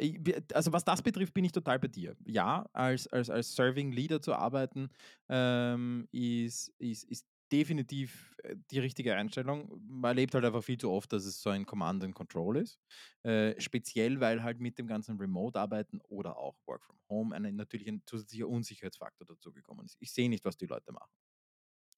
also 0.54 0.72
was 0.72 0.84
das 0.84 1.02
betrifft, 1.02 1.34
bin 1.34 1.44
ich 1.44 1.52
total 1.52 1.78
bei 1.78 1.88
dir. 1.88 2.16
Ja, 2.24 2.68
als, 2.72 3.06
als, 3.08 3.30
als 3.30 3.54
Serving 3.54 3.92
Leader 3.92 4.20
zu 4.20 4.34
arbeiten, 4.34 4.90
ähm, 5.28 6.08
ist, 6.12 6.68
ist, 6.78 7.04
ist 7.04 7.26
definitiv 7.50 8.36
äh, 8.42 8.56
die 8.70 8.78
richtige 8.78 9.14
Einstellung. 9.14 9.80
Man 9.86 10.10
erlebt 10.10 10.34
halt 10.34 10.44
einfach 10.44 10.62
viel 10.62 10.78
zu 10.78 10.90
oft, 10.90 11.12
dass 11.12 11.24
es 11.24 11.40
so 11.40 11.50
ein 11.50 11.66
Command 11.66 12.04
and 12.04 12.14
Control 12.14 12.56
ist. 12.58 12.78
Äh, 13.22 13.60
speziell, 13.60 14.20
weil 14.20 14.42
halt 14.42 14.60
mit 14.60 14.78
dem 14.78 14.86
ganzen 14.86 15.18
Remote-Arbeiten 15.18 16.00
oder 16.08 16.36
auch 16.36 16.56
Work 16.66 16.84
from 16.84 16.98
Home 17.08 17.34
eine, 17.34 17.52
natürlich 17.52 17.88
ein 17.88 18.02
zusätzlicher 18.06 18.48
Unsicherheitsfaktor 18.48 19.26
dazu 19.26 19.52
gekommen 19.52 19.84
ist. 19.86 19.96
Ich 20.00 20.12
sehe 20.12 20.28
nicht, 20.28 20.44
was 20.44 20.56
die 20.56 20.66
Leute 20.66 20.92
machen. 20.92 21.10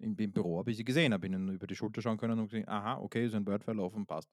Im, 0.01 0.17
im 0.17 0.33
Büro 0.33 0.59
habe 0.59 0.71
ich 0.71 0.77
sie 0.77 0.85
gesehen, 0.85 1.13
habe 1.13 1.27
ihnen 1.27 1.49
über 1.49 1.67
die 1.67 1.77
Schulter 1.77 2.03
schauen 2.03 2.19
können 2.19 2.39
und 2.39 2.47
gesehen, 2.47 2.69
aha, 2.69 2.99
okay, 2.99 3.27
ist 3.27 3.35
ein 3.35 3.47
Word-File 3.47 3.81
offen, 3.81 4.07
passt 4.07 4.31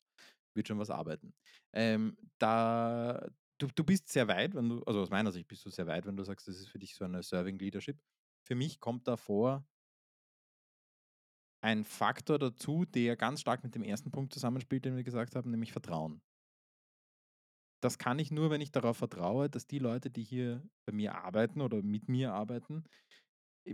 wird 0.58 0.68
schon 0.68 0.80
was 0.80 0.90
arbeiten. 0.90 1.34
Ähm, 1.72 2.18
da, 2.40 3.30
du, 3.60 3.68
du 3.68 3.84
bist 3.86 4.10
sehr 4.10 4.28
weit, 4.28 4.56
wenn 4.56 4.68
du, 4.68 4.84
also 4.84 5.02
aus 5.02 5.10
meiner 5.10 5.32
Sicht 5.32 5.48
bist 5.48 5.66
du 5.66 5.70
sehr 5.70 5.88
weit, 5.88 6.06
wenn 6.06 6.18
du 6.18 6.24
sagst, 6.24 6.50
das 6.50 6.58
ist 6.58 6.68
für 6.68 6.80
dich 6.80 6.96
so 6.96 7.06
eine 7.06 7.24
Serving 7.24 7.58
Leadership. 7.60 7.98
Für 8.46 8.56
mich 8.56 8.82
kommt 8.82 9.08
da 9.08 9.16
vor 9.16 9.66
ein 11.62 11.86
Faktor 11.86 12.40
dazu, 12.40 12.86
der 12.86 13.16
ganz 13.16 13.42
stark 13.42 13.64
mit 13.64 13.76
dem 13.76 13.84
ersten 13.84 14.12
Punkt 14.12 14.34
zusammenspielt, 14.34 14.84
den 14.84 14.96
wir 14.96 15.04
gesagt 15.04 15.36
haben, 15.36 15.52
nämlich 15.52 15.72
Vertrauen. 15.72 16.22
Das 17.82 17.98
kann 17.98 18.20
ich 18.20 18.32
nur, 18.32 18.50
wenn 18.50 18.62
ich 18.62 18.72
darauf 18.72 18.98
vertraue, 18.98 19.50
dass 19.50 19.68
die 19.68 19.80
Leute, 19.80 20.10
die 20.10 20.24
hier 20.24 20.68
bei 20.86 20.94
mir 20.94 21.16
arbeiten 21.16 21.62
oder 21.62 21.84
mit 21.84 22.10
mir 22.10 22.34
arbeiten, 22.34 22.86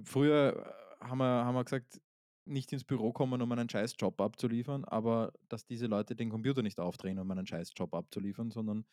früher 0.04 0.76
haben 1.04 1.20
wir, 1.20 1.46
haben 1.46 1.56
wir 1.56 1.64
gesagt, 1.64 2.02
nicht 2.46 2.72
ins 2.74 2.84
Büro 2.84 3.14
kommen, 3.14 3.42
um 3.42 3.52
einen 3.52 3.70
scheiß 3.70 3.96
Job 3.98 4.20
abzuliefern, 4.20 4.86
aber 4.86 5.34
dass 5.50 5.66
diese 5.66 5.88
Leute 5.88 6.16
den 6.16 6.30
Computer 6.30 6.62
nicht 6.62 6.80
aufdrehen, 6.80 7.20
um 7.20 7.32
einen 7.32 7.48
scheiß 7.48 7.72
Job 7.76 7.94
abzuliefern, 7.94 8.52
sondern 8.52 8.86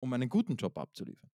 um 0.00 0.12
einen 0.12 0.28
guten 0.28 0.56
Job 0.56 0.76
abzuliefern. 0.78 1.30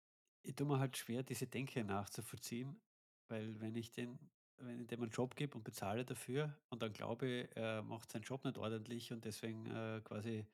Ich 0.43 0.55
tue 0.55 0.67
mir 0.67 0.79
halt 0.79 0.95
schwer, 0.95 1.23
diese 1.23 1.47
Denke 1.47 1.83
nachzuvollziehen, 1.83 2.79
weil 3.27 3.59
wenn 3.59 3.75
ich 3.75 3.91
den, 3.91 4.17
wenn 4.57 4.79
ich 4.79 4.87
dem 4.87 5.01
einen 5.01 5.11
Job 5.11 5.35
gebe 5.35 5.57
und 5.57 5.63
bezahle 5.63 6.05
dafür 6.05 6.57
und 6.69 6.81
dann 6.81 6.93
glaube, 6.93 7.49
er 7.53 7.83
macht 7.83 8.11
seinen 8.11 8.23
Job 8.23 8.45
nicht 8.45 8.57
ordentlich 8.57 9.11
und 9.11 9.25
deswegen 9.25 9.65
äh, 9.65 10.01
quasi, 10.03 10.45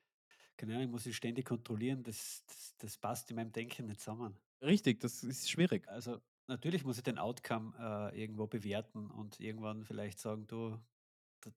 keine 0.56 0.76
Ahnung, 0.76 0.90
muss 0.90 1.06
ich 1.06 1.16
ständig 1.16 1.46
kontrollieren, 1.46 2.02
das, 2.02 2.44
das, 2.46 2.76
das 2.78 2.98
passt 2.98 3.30
in 3.30 3.36
meinem 3.36 3.52
Denken 3.52 3.86
nicht 3.86 4.00
zusammen. 4.00 4.36
Richtig, 4.62 5.00
das 5.00 5.22
ist 5.22 5.48
schwierig. 5.50 5.86
Also 5.88 6.20
natürlich 6.46 6.84
muss 6.84 6.98
ich 6.98 7.04
den 7.04 7.18
Outcome 7.18 7.74
äh, 8.12 8.20
irgendwo 8.20 8.46
bewerten 8.46 9.10
und 9.10 9.40
irgendwann 9.40 9.84
vielleicht 9.84 10.18
sagen, 10.18 10.46
du, 10.46 10.78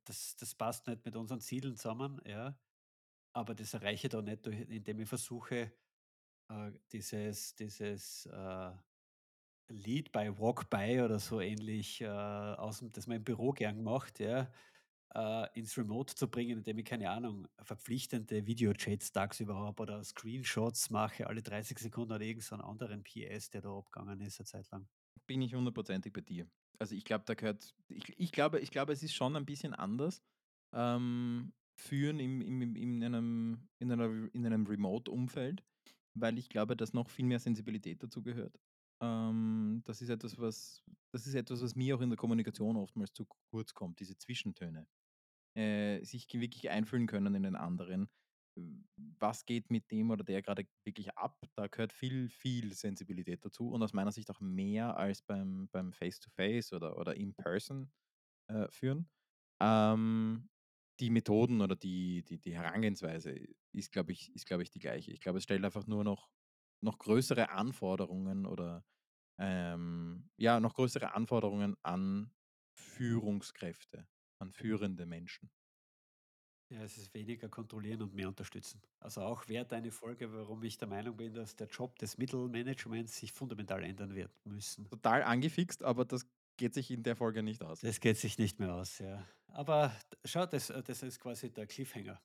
das, 0.06 0.36
das 0.36 0.56
passt 0.56 0.88
nicht 0.88 1.06
mit 1.06 1.16
unseren 1.16 1.42
Zielen 1.42 1.76
zusammen, 1.76 2.22
ja. 2.26 2.58
Aber 3.34 3.54
das 3.54 3.74
erreiche 3.74 4.08
ich 4.08 4.12
da 4.12 4.22
nicht, 4.22 4.48
indem 4.48 5.00
ich 5.00 5.10
versuche, 5.10 5.72
äh, 6.50 6.72
dieses, 6.92 7.56
dieses 7.56 8.26
äh, 8.28 8.72
Lead 9.70 10.12
by 10.12 10.40
Walk 10.40 10.70
by 10.70 11.02
oder 11.02 11.20
so 11.20 11.42
ähnlich, 11.42 12.02
äh, 12.02 12.08
aus 12.08 12.80
dem, 12.80 12.92
das 12.92 13.08
man 13.08 13.18
im 13.18 13.24
Büro 13.24 13.52
gern 13.52 13.84
macht, 13.84 14.20
ja, 14.20 14.52
äh, 15.16 15.48
ins 15.58 15.78
Remote 15.78 16.16
zu 16.16 16.30
bringen, 16.30 16.60
indem 16.60 16.80
ich, 16.80 16.86
keine 16.86 17.10
Ahnung, 17.10 17.48
verpflichtende 17.62 18.46
Videochats 18.46 19.12
tagsüber 19.12 19.56
habe 19.56 19.84
oder 19.84 20.04
Screenshots 20.04 20.90
mache, 20.90 21.28
alle 21.28 21.42
30 21.42 21.80
Sekunden 21.80 22.14
oder 22.14 22.24
irgendeinen 22.24 22.62
so 22.62 22.68
anderen 22.68 23.04
PS, 23.04 23.50
der 23.50 23.62
da 23.62 23.78
abgegangen 23.78 24.22
ist, 24.22 24.40
eine 24.40 24.46
Zeit 24.46 24.70
lang. 24.72 24.88
Bin 25.26 25.42
ich 25.42 25.54
hundertprozentig 25.56 26.14
bei 26.14 26.22
dir. 26.22 26.48
Also 26.80 26.96
ich 26.96 27.06
glaube, 27.06 27.26
da 27.26 27.34
gehört, 27.34 27.74
ich, 27.88 28.14
ich, 28.18 28.32
glaube, 28.32 28.60
ich 28.60 28.72
glaube, 28.72 28.94
es 28.94 29.04
ist 29.04 29.14
schon 29.14 29.36
ein 29.36 29.46
bisschen 29.46 29.74
anders. 29.74 30.22
Ähm, 30.74 31.54
führen 31.78 32.20
im, 32.20 32.42
im, 32.42 32.76
in 32.76 33.04
einem, 33.04 33.70
in 33.80 33.92
einer, 33.92 34.34
in 34.34 34.46
einem 34.46 34.66
Remote-Umfeld, 34.66 35.64
weil 36.16 36.38
ich 36.38 36.50
glaube, 36.50 36.76
dass 36.76 36.94
noch 36.94 37.10
viel 37.10 37.26
mehr 37.26 37.40
Sensibilität 37.40 38.02
dazu 38.04 38.24
gehört. 38.24 38.60
Ähm, 39.02 39.82
das 39.86 40.02
ist 40.02 40.10
etwas, 40.10 40.38
was, 40.40 40.84
das 41.12 41.28
ist 41.28 41.36
etwas, 41.36 41.62
was 41.62 41.76
mir 41.76 41.96
auch 41.96 42.02
in 42.02 42.10
der 42.10 42.18
Kommunikation 42.18 42.78
oftmals 42.78 43.14
zu 43.14 43.26
kurz 43.52 43.74
kommt, 43.74 44.00
diese 44.00 44.18
Zwischentöne. 44.18 44.88
Äh, 45.56 46.04
sich 46.04 46.32
wirklich 46.34 46.70
einfühlen 46.70 47.08
können 47.08 47.36
in 47.36 47.44
den 47.44 47.56
anderen. 47.56 48.10
Was 49.20 49.46
geht 49.46 49.70
mit 49.72 49.92
dem 49.92 50.12
oder 50.12 50.24
der 50.24 50.42
gerade 50.42 50.68
wirklich 50.84 51.16
ab? 51.16 51.40
Da 51.56 51.68
gehört 51.68 51.94
viel, 51.94 52.30
viel 52.30 52.74
Sensibilität 52.74 53.46
dazu 53.46 53.70
und 53.70 53.84
aus 53.84 53.94
meiner 53.94 54.12
Sicht 54.12 54.30
auch 54.32 54.40
mehr 54.40 54.98
als 54.98 55.22
beim, 55.22 55.68
beim 55.72 55.94
Face-to-Face 55.94 56.74
oder, 56.74 56.98
oder 56.98 57.16
In-Person 57.16 57.92
äh, 58.48 58.68
führen. 58.70 59.10
Ähm, 59.62 60.50
die 61.00 61.10
Methoden 61.10 61.62
oder 61.62 61.76
die, 61.76 62.24
die, 62.24 62.40
die 62.40 62.56
Herangehensweise 62.56 63.36
ist, 63.74 63.92
glaube 63.92 64.12
ich, 64.12 64.34
ist, 64.36 64.46
glaube 64.46 64.64
ich, 64.64 64.72
die 64.72 64.80
gleiche. 64.80 65.12
Ich 65.12 65.22
glaube, 65.22 65.38
es 65.38 65.44
stellt 65.44 65.64
einfach 65.64 65.88
nur 65.88 66.04
noch, 66.04 66.30
noch 66.82 67.00
größere 67.00 67.50
Anforderungen 67.50 68.46
oder 68.46 68.84
ähm, 69.40 70.30
ja, 70.38 70.60
noch 70.60 70.76
größere 70.76 71.14
Anforderungen 71.14 71.76
an 71.84 72.32
Führungskräfte, 72.74 74.08
an 74.40 74.52
führende 74.52 75.06
Menschen. 75.06 75.50
Ja, 76.70 76.84
es 76.84 76.98
ist 76.98 77.14
weniger 77.14 77.48
kontrollieren 77.48 78.02
und 78.02 78.14
mehr 78.14 78.28
unterstützen. 78.28 78.82
Also 79.00 79.22
auch 79.22 79.48
wert 79.48 79.72
eine 79.72 79.90
Folge, 79.90 80.34
warum 80.34 80.64
ich 80.64 80.78
der 80.78 80.90
Meinung 80.90 81.16
bin, 81.16 81.34
dass 81.34 81.56
der 81.56 81.68
Job 81.68 81.98
des 82.00 82.18
Mittelmanagements 82.18 83.18
sich 83.18 83.32
fundamental 83.32 83.84
ändern 83.84 84.14
wird 84.16 84.32
müssen. 84.44 84.86
Total 84.90 85.24
angefixt, 85.24 85.82
aber 85.82 86.04
das 86.04 86.28
geht 86.58 86.74
sich 86.74 86.92
in 86.92 87.04
der 87.04 87.16
Folge 87.16 87.42
nicht 87.42 87.64
aus. 87.64 87.80
Das 87.80 88.02
geht 88.02 88.18
sich 88.18 88.38
nicht 88.38 88.60
mehr 88.60 88.74
aus, 88.74 89.00
ja. 89.00 89.26
Aber 89.48 89.96
schau, 90.26 90.46
das, 90.46 90.68
das 90.68 91.04
ist 91.04 91.20
quasi 91.20 91.50
der 91.52 91.68
Cliffhanger. 91.68 92.20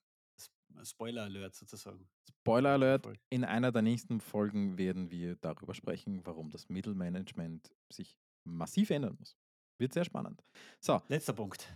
Spoiler 0.84 1.24
Alert 1.24 1.54
sozusagen. 1.54 2.08
Spoiler 2.40 2.70
Alert, 2.70 3.06
in 3.30 3.44
einer 3.44 3.70
der 3.72 3.82
nächsten 3.82 4.20
Folgen 4.20 4.78
werden 4.78 5.10
wir 5.10 5.36
darüber 5.36 5.74
sprechen, 5.74 6.24
warum 6.26 6.50
das 6.50 6.68
Mittelmanagement 6.68 7.70
sich 7.88 8.18
massiv 8.44 8.90
ändern 8.90 9.16
muss. 9.18 9.36
Wird 9.78 9.92
sehr 9.92 10.04
spannend. 10.04 10.42
So. 10.80 11.00
Letzter 11.08 11.32
Punkt. 11.32 11.66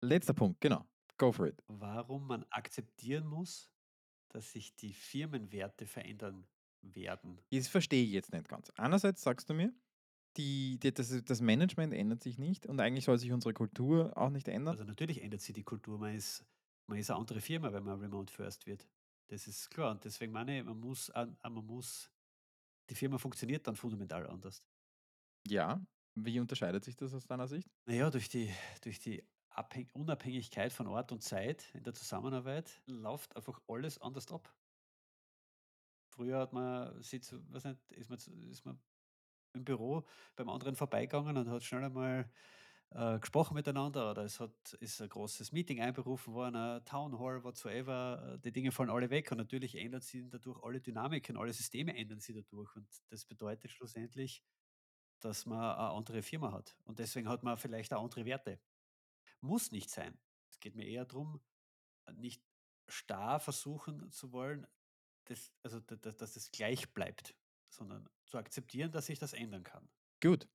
Letzter 0.00 0.34
Punkt, 0.34 0.60
genau. 0.60 0.86
Go 1.16 1.32
for 1.32 1.48
it. 1.48 1.62
Warum 1.66 2.26
man 2.26 2.44
akzeptieren 2.50 3.26
muss, 3.26 3.70
dass 4.28 4.52
sich 4.52 4.76
die 4.76 4.92
Firmenwerte 4.92 5.86
verändern 5.86 6.46
werden. 6.82 7.40
Das 7.50 7.68
verstehe 7.68 8.04
ich 8.04 8.12
jetzt 8.12 8.32
nicht 8.32 8.48
ganz. 8.48 8.70
Einerseits 8.76 9.22
sagst 9.22 9.50
du 9.50 9.54
mir, 9.54 9.72
die, 10.36 10.78
die, 10.78 10.92
das, 10.92 11.24
das 11.24 11.40
Management 11.40 11.92
ändert 11.92 12.22
sich 12.22 12.38
nicht 12.38 12.66
und 12.66 12.78
eigentlich 12.80 13.04
soll 13.04 13.18
sich 13.18 13.32
unsere 13.32 13.54
Kultur 13.54 14.16
auch 14.16 14.30
nicht 14.30 14.46
ändern. 14.46 14.72
Also 14.72 14.84
natürlich 14.84 15.22
ändert 15.22 15.40
sich 15.40 15.54
die 15.54 15.64
Kultur. 15.64 15.98
Man 15.98 16.14
ist, 16.14 16.44
man 16.88 16.98
ist 16.98 17.10
eine 17.10 17.18
andere 17.18 17.40
Firma, 17.40 17.72
wenn 17.72 17.84
man 17.84 18.00
Remote 18.00 18.32
First 18.32 18.66
wird. 18.66 18.88
Das 19.28 19.46
ist 19.46 19.70
klar. 19.70 19.92
Und 19.92 20.04
deswegen 20.04 20.32
meine 20.32 20.58
ich, 20.58 20.64
man 20.64 20.78
muss, 20.78 21.12
man 21.14 21.66
muss 21.66 22.10
die 22.90 22.94
Firma 22.94 23.18
funktioniert 23.18 23.66
dann 23.66 23.76
fundamental 23.76 24.26
anders. 24.26 24.64
Ja, 25.46 25.80
wie 26.14 26.40
unterscheidet 26.40 26.84
sich 26.84 26.96
das 26.96 27.14
aus 27.14 27.26
deiner 27.26 27.46
Sicht? 27.46 27.68
Na 27.86 27.94
ja, 27.94 28.10
durch 28.10 28.28
die 28.28 28.52
durch 28.82 28.98
die 28.98 29.22
Abhäng 29.50 29.88
Unabhängigkeit 29.92 30.72
von 30.72 30.86
Ort 30.86 31.12
und 31.12 31.22
Zeit 31.22 31.70
in 31.74 31.82
der 31.82 31.94
Zusammenarbeit 31.94 32.82
läuft 32.86 33.36
einfach 33.36 33.60
alles 33.68 33.98
anders 33.98 34.30
ab. 34.32 34.52
Früher 36.08 36.38
hat 36.38 36.52
man 36.52 37.02
sitzt 37.02 37.34
weiß 37.52 37.64
nicht, 37.64 37.90
ist 37.92 38.08
man 38.08 38.18
ist 38.50 38.64
man 38.64 38.80
im 39.54 39.64
Büro 39.64 40.04
beim 40.36 40.48
anderen 40.48 40.74
vorbeigegangen 40.74 41.36
und 41.36 41.48
hat 41.48 41.62
schnell 41.62 41.84
einmal, 41.84 42.30
äh, 42.90 43.18
gesprochen 43.20 43.54
miteinander 43.54 44.10
oder 44.10 44.24
es 44.24 44.40
hat 44.40 44.74
ist 44.80 45.00
ein 45.02 45.08
großes 45.08 45.52
Meeting 45.52 45.80
einberufen 45.80 46.34
worden, 46.34 46.56
ein 46.56 46.84
Town 46.84 47.18
Hall, 47.18 47.44
whatsoever. 47.44 48.34
Äh, 48.36 48.40
die 48.40 48.52
Dinge 48.52 48.72
fallen 48.72 48.90
alle 48.90 49.10
weg 49.10 49.30
und 49.32 49.38
natürlich 49.38 49.74
ändern 49.76 50.00
sich 50.00 50.24
dadurch 50.30 50.62
alle 50.64 50.80
Dynamiken, 50.80 51.36
alle 51.36 51.52
Systeme 51.52 51.96
ändern 51.96 52.20
sich 52.20 52.36
dadurch 52.36 52.74
und 52.76 52.88
das 53.10 53.24
bedeutet 53.26 53.70
schlussendlich, 53.72 54.42
dass 55.20 55.46
man 55.46 55.60
eine 55.60 55.90
andere 55.92 56.22
Firma 56.22 56.52
hat 56.52 56.76
und 56.84 56.98
deswegen 57.00 57.28
hat 57.28 57.42
man 57.44 57.58
vielleicht 57.58 57.92
auch 57.94 58.04
andere 58.04 58.24
Werte. 58.26 58.60
Muss 59.40 59.72
nicht 59.72 59.90
sein. 59.90 60.18
Es 60.50 60.60
geht 60.60 60.76
mir 60.76 60.86
eher 60.86 61.04
darum, 61.06 61.40
nicht 62.14 62.42
starr 62.88 63.40
versuchen 63.40 64.10
zu 64.12 64.32
wollen, 64.32 64.66
das 65.26 65.52
also, 65.62 65.80
da 65.80 65.96
da 65.96 66.12
dass 66.12 66.36
es 66.36 66.50
gleich 66.52 66.94
bleibt, 66.94 67.36
sondern 67.70 68.08
zu 68.26 68.38
akzeptieren, 68.38 68.92
dass 68.92 69.06
sich 69.06 69.18
das 69.18 69.34
ändern 69.34 69.64
kann. 69.64 69.90
Gut. 70.22 70.48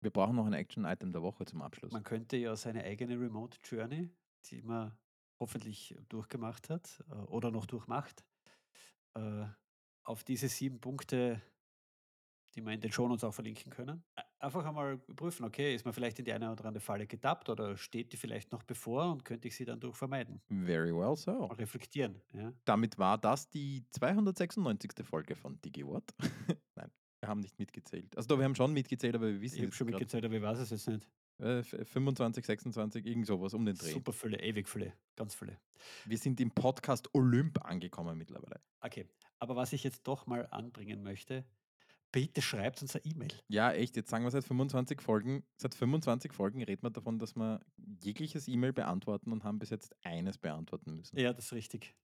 Wir 0.00 0.10
brauchen 0.10 0.36
noch 0.36 0.46
ein 0.46 0.52
Action-Item 0.52 1.12
der 1.12 1.22
Woche 1.22 1.44
zum 1.44 1.62
Abschluss. 1.62 1.92
Man 1.92 2.04
könnte 2.04 2.36
ja 2.36 2.54
seine 2.56 2.84
eigene 2.84 3.18
Remote 3.18 3.58
Journey, 3.64 4.10
die 4.50 4.62
man 4.62 4.96
hoffentlich 5.40 5.96
durchgemacht 6.08 6.70
hat, 6.70 7.02
äh, 7.10 7.14
oder 7.14 7.50
noch 7.50 7.66
durchmacht, 7.66 8.24
äh, 9.14 9.46
auf 10.04 10.24
diese 10.24 10.48
7 10.48 10.80
Punkte, 10.80 11.42
die 12.54 12.62
wir 12.62 12.72
in 12.72 12.80
den 12.80 12.92
Shownotes 12.92 13.24
auch 13.24 13.34
verlinken 13.34 13.70
können, 13.70 14.04
einfach 14.38 14.64
einmal 14.64 14.98
prüfen: 14.98 15.44
Okay, 15.44 15.74
ist 15.74 15.84
man 15.84 15.92
vielleicht 15.92 16.18
in 16.18 16.24
die 16.24 16.32
eine 16.32 16.50
oder 16.50 16.64
andere 16.66 16.80
Falle 16.80 17.06
getappt 17.06 17.48
oder 17.48 17.76
steht 17.76 18.12
die 18.12 18.16
vielleicht 18.16 18.52
noch 18.52 18.62
bevor 18.62 19.10
und 19.10 19.24
könnte 19.24 19.48
ich 19.48 19.56
sie 19.56 19.64
dann 19.64 19.80
durch 19.80 19.96
vermeiden? 19.96 20.40
Very 20.48 20.94
well 20.94 21.16
so. 21.16 21.32
Mal 21.32 21.54
reflektieren, 21.54 22.22
ja. 22.32 22.52
Damit 22.64 22.98
war 22.98 23.18
das 23.18 23.48
die 23.50 23.84
296. 23.90 24.92
Folge 25.04 25.34
von 25.34 25.60
DigiWort. 25.60 26.14
Haben 27.26 27.40
nicht 27.40 27.58
mitgezählt. 27.58 28.16
Also 28.16 28.28
doch, 28.28 28.38
wir 28.38 28.44
haben 28.44 28.54
schon 28.54 28.72
mitgezählt, 28.72 29.14
aber 29.14 29.26
wir 29.26 29.40
wissen 29.40 29.56
Ich 29.56 29.60
habe 29.60 29.66
jetzt 29.68 29.76
schon 29.76 29.86
grad, 29.88 30.00
mitgezählt, 30.00 30.24
aber 30.24 30.34
ich 30.34 30.42
weiß 30.42 30.58
es 30.58 30.70
jetzt 30.70 30.88
nicht. 30.88 31.08
äh, 31.38 31.58
f 31.60 31.74
25, 31.84 32.44
26, 32.44 33.06
irgend 33.06 33.26
sowas 33.26 33.54
um 33.54 33.64
den 33.64 33.76
Dreh. 33.76 33.92
Super 33.92 34.12
viele, 34.12 34.40
ewig 34.40 34.68
viele, 34.68 34.92
ganz 35.16 35.34
viele. 35.34 35.58
Wir 36.04 36.18
sind 36.18 36.40
im 36.40 36.50
Podcast 36.50 37.08
Olymp 37.14 37.64
angekommen 37.64 38.16
mittlerweile. 38.18 38.60
Okay, 38.80 39.06
aber 39.38 39.56
was 39.56 39.72
ich 39.72 39.84
jetzt 39.84 40.06
doch 40.06 40.26
mal 40.26 40.46
anbringen 40.50 41.02
möchte, 41.02 41.44
bitte 42.12 42.40
schreibt 42.40 42.80
uns 42.80 42.94
eine 42.96 43.04
E-Mail. 43.04 43.32
Ja, 43.48 43.72
echt, 43.72 43.96
jetzt 43.96 44.08
sagen 44.08 44.24
wir 44.24 44.30
seit 44.30 44.44
25 44.44 45.02
Folgen, 45.02 45.44
seit 45.58 45.74
25 45.74 46.32
Folgen 46.32 46.62
reden 46.62 46.82
wir 46.82 46.90
davon, 46.90 47.18
dass 47.18 47.36
wir 47.36 47.60
jegliches 48.02 48.48
E-Mail 48.48 48.72
beantworten 48.72 49.32
und 49.32 49.44
haben 49.44 49.58
bis 49.58 49.70
jetzt 49.70 49.94
eines 50.04 50.38
beantworten 50.38 50.94
müssen. 50.94 51.18
Ja, 51.18 51.32
das 51.34 51.46
ist 51.46 51.52
richtig. 51.52 51.94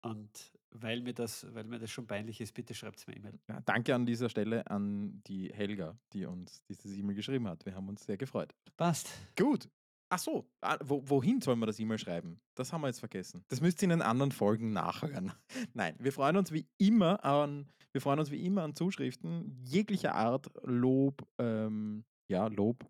Und 0.00 0.30
weil 0.74 1.02
mir 1.02 1.14
das 1.14 1.46
weil 1.54 1.64
mir 1.64 1.78
das 1.78 1.90
schon 1.90 2.06
peinlich 2.06 2.40
ist, 2.40 2.54
bitte 2.54 2.74
schreibt's 2.74 3.06
mir 3.06 3.16
E-Mail. 3.16 3.38
Ja, 3.48 3.60
danke 3.60 3.94
an 3.94 4.06
dieser 4.06 4.28
Stelle 4.28 4.68
an 4.70 5.22
die 5.26 5.52
Helga, 5.52 5.98
die 6.12 6.26
uns 6.26 6.62
dieses 6.64 6.96
E-Mail 6.96 7.16
geschrieben 7.16 7.48
hat. 7.48 7.64
Wir 7.66 7.74
haben 7.74 7.88
uns 7.88 8.04
sehr 8.04 8.16
gefreut. 8.16 8.54
Passt. 8.76 9.10
Gut. 9.36 9.68
Ach 10.14 10.18
so, 10.18 10.46
ah, 10.60 10.76
wo, 10.82 11.02
wohin 11.08 11.40
sollen 11.40 11.58
wir 11.58 11.64
das 11.64 11.78
E-Mail 11.78 11.98
schreiben? 11.98 12.38
Das 12.54 12.70
haben 12.70 12.82
wir 12.82 12.88
jetzt 12.88 13.00
vergessen. 13.00 13.46
Das 13.48 13.62
müsst 13.62 13.80
ihr 13.80 13.84
in 13.84 13.90
den 13.90 14.02
anderen 14.02 14.30
Folgen 14.30 14.74
nachhören. 14.74 15.32
Nein, 15.72 15.96
wir 15.98 16.12
freuen 16.12 16.36
uns 16.36 16.52
wie 16.52 16.68
immer 16.76 17.24
an, 17.24 17.72
wir 17.92 18.02
freuen 18.02 18.18
uns 18.18 18.30
wie 18.30 18.44
immer 18.44 18.62
an 18.62 18.74
Zuschriften 18.74 19.58
jeglicher 19.64 20.14
Art, 20.14 20.50
Lob, 20.64 21.26
ähm, 21.38 22.04
ja, 22.28 22.48
Lob 22.48 22.86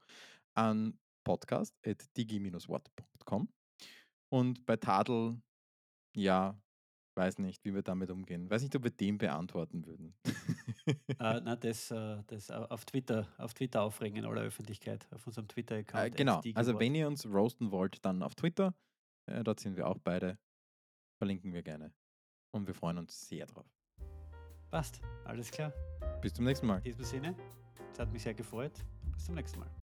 an 0.54 0.98
podcast.digi-what.com 1.22 3.48
und 4.32 4.66
bei 4.66 4.76
Tadel, 4.76 5.40
ja, 6.16 6.60
weiß 7.16 7.38
nicht, 7.38 7.64
wie 7.64 7.74
wir 7.74 7.82
damit 7.82 8.10
umgehen. 8.10 8.48
Weiß 8.50 8.62
nicht, 8.62 8.74
ob 8.76 8.84
wir 8.84 8.90
den 8.90 9.18
beantworten 9.18 9.84
würden. 9.86 10.14
Äh, 10.86 10.94
nein, 11.40 11.58
das, 11.60 11.90
äh, 11.90 12.22
das 12.26 12.50
au- 12.50 12.64
auf 12.66 12.84
Twitter, 12.84 13.28
auf 13.38 13.54
Twitter 13.54 13.82
aufregen 13.82 14.18
in 14.18 14.24
aller 14.24 14.42
Öffentlichkeit, 14.42 15.06
auf 15.12 15.26
unserem 15.26 15.44
Äh, 15.46 15.48
Twitter-Account. 15.48 16.16
genau, 16.16 16.40
@digewort. 16.40 16.58
also 16.58 16.78
wenn 16.78 16.94
ihr 16.94 17.06
uns 17.06 17.26
roasten 17.26 17.70
wollt, 17.70 18.04
dann 18.04 18.22
auf 18.22 18.34
Twitter. 18.34 18.74
Äh, 19.30 19.44
dort 19.44 19.60
sind 19.60 19.76
wir 19.76 19.86
auch 19.86 19.98
beide. 19.98 20.38
Verlinken 21.18 21.52
wir 21.52 21.62
gerne. 21.62 21.92
Und 22.54 22.66
wir 22.66 22.74
freuen 22.74 22.98
uns 22.98 23.28
sehr 23.28 23.46
drauf. 23.46 23.66
Passt, 24.70 25.00
alles 25.24 25.50
klar. 25.50 25.72
Bis 26.20 26.32
zum 26.34 26.44
nächsten 26.46 26.66
Mal. 26.66 26.78
In 26.78 26.84
diesem 26.84 27.04
Sinne, 27.04 27.36
es 27.92 27.98
hat 27.98 28.10
mich 28.12 28.22
sehr 28.22 28.34
gefreut. 28.34 28.72
Bis 29.12 29.26
zum 29.26 29.34
nächsten 29.34 29.60
Mal. 29.60 29.70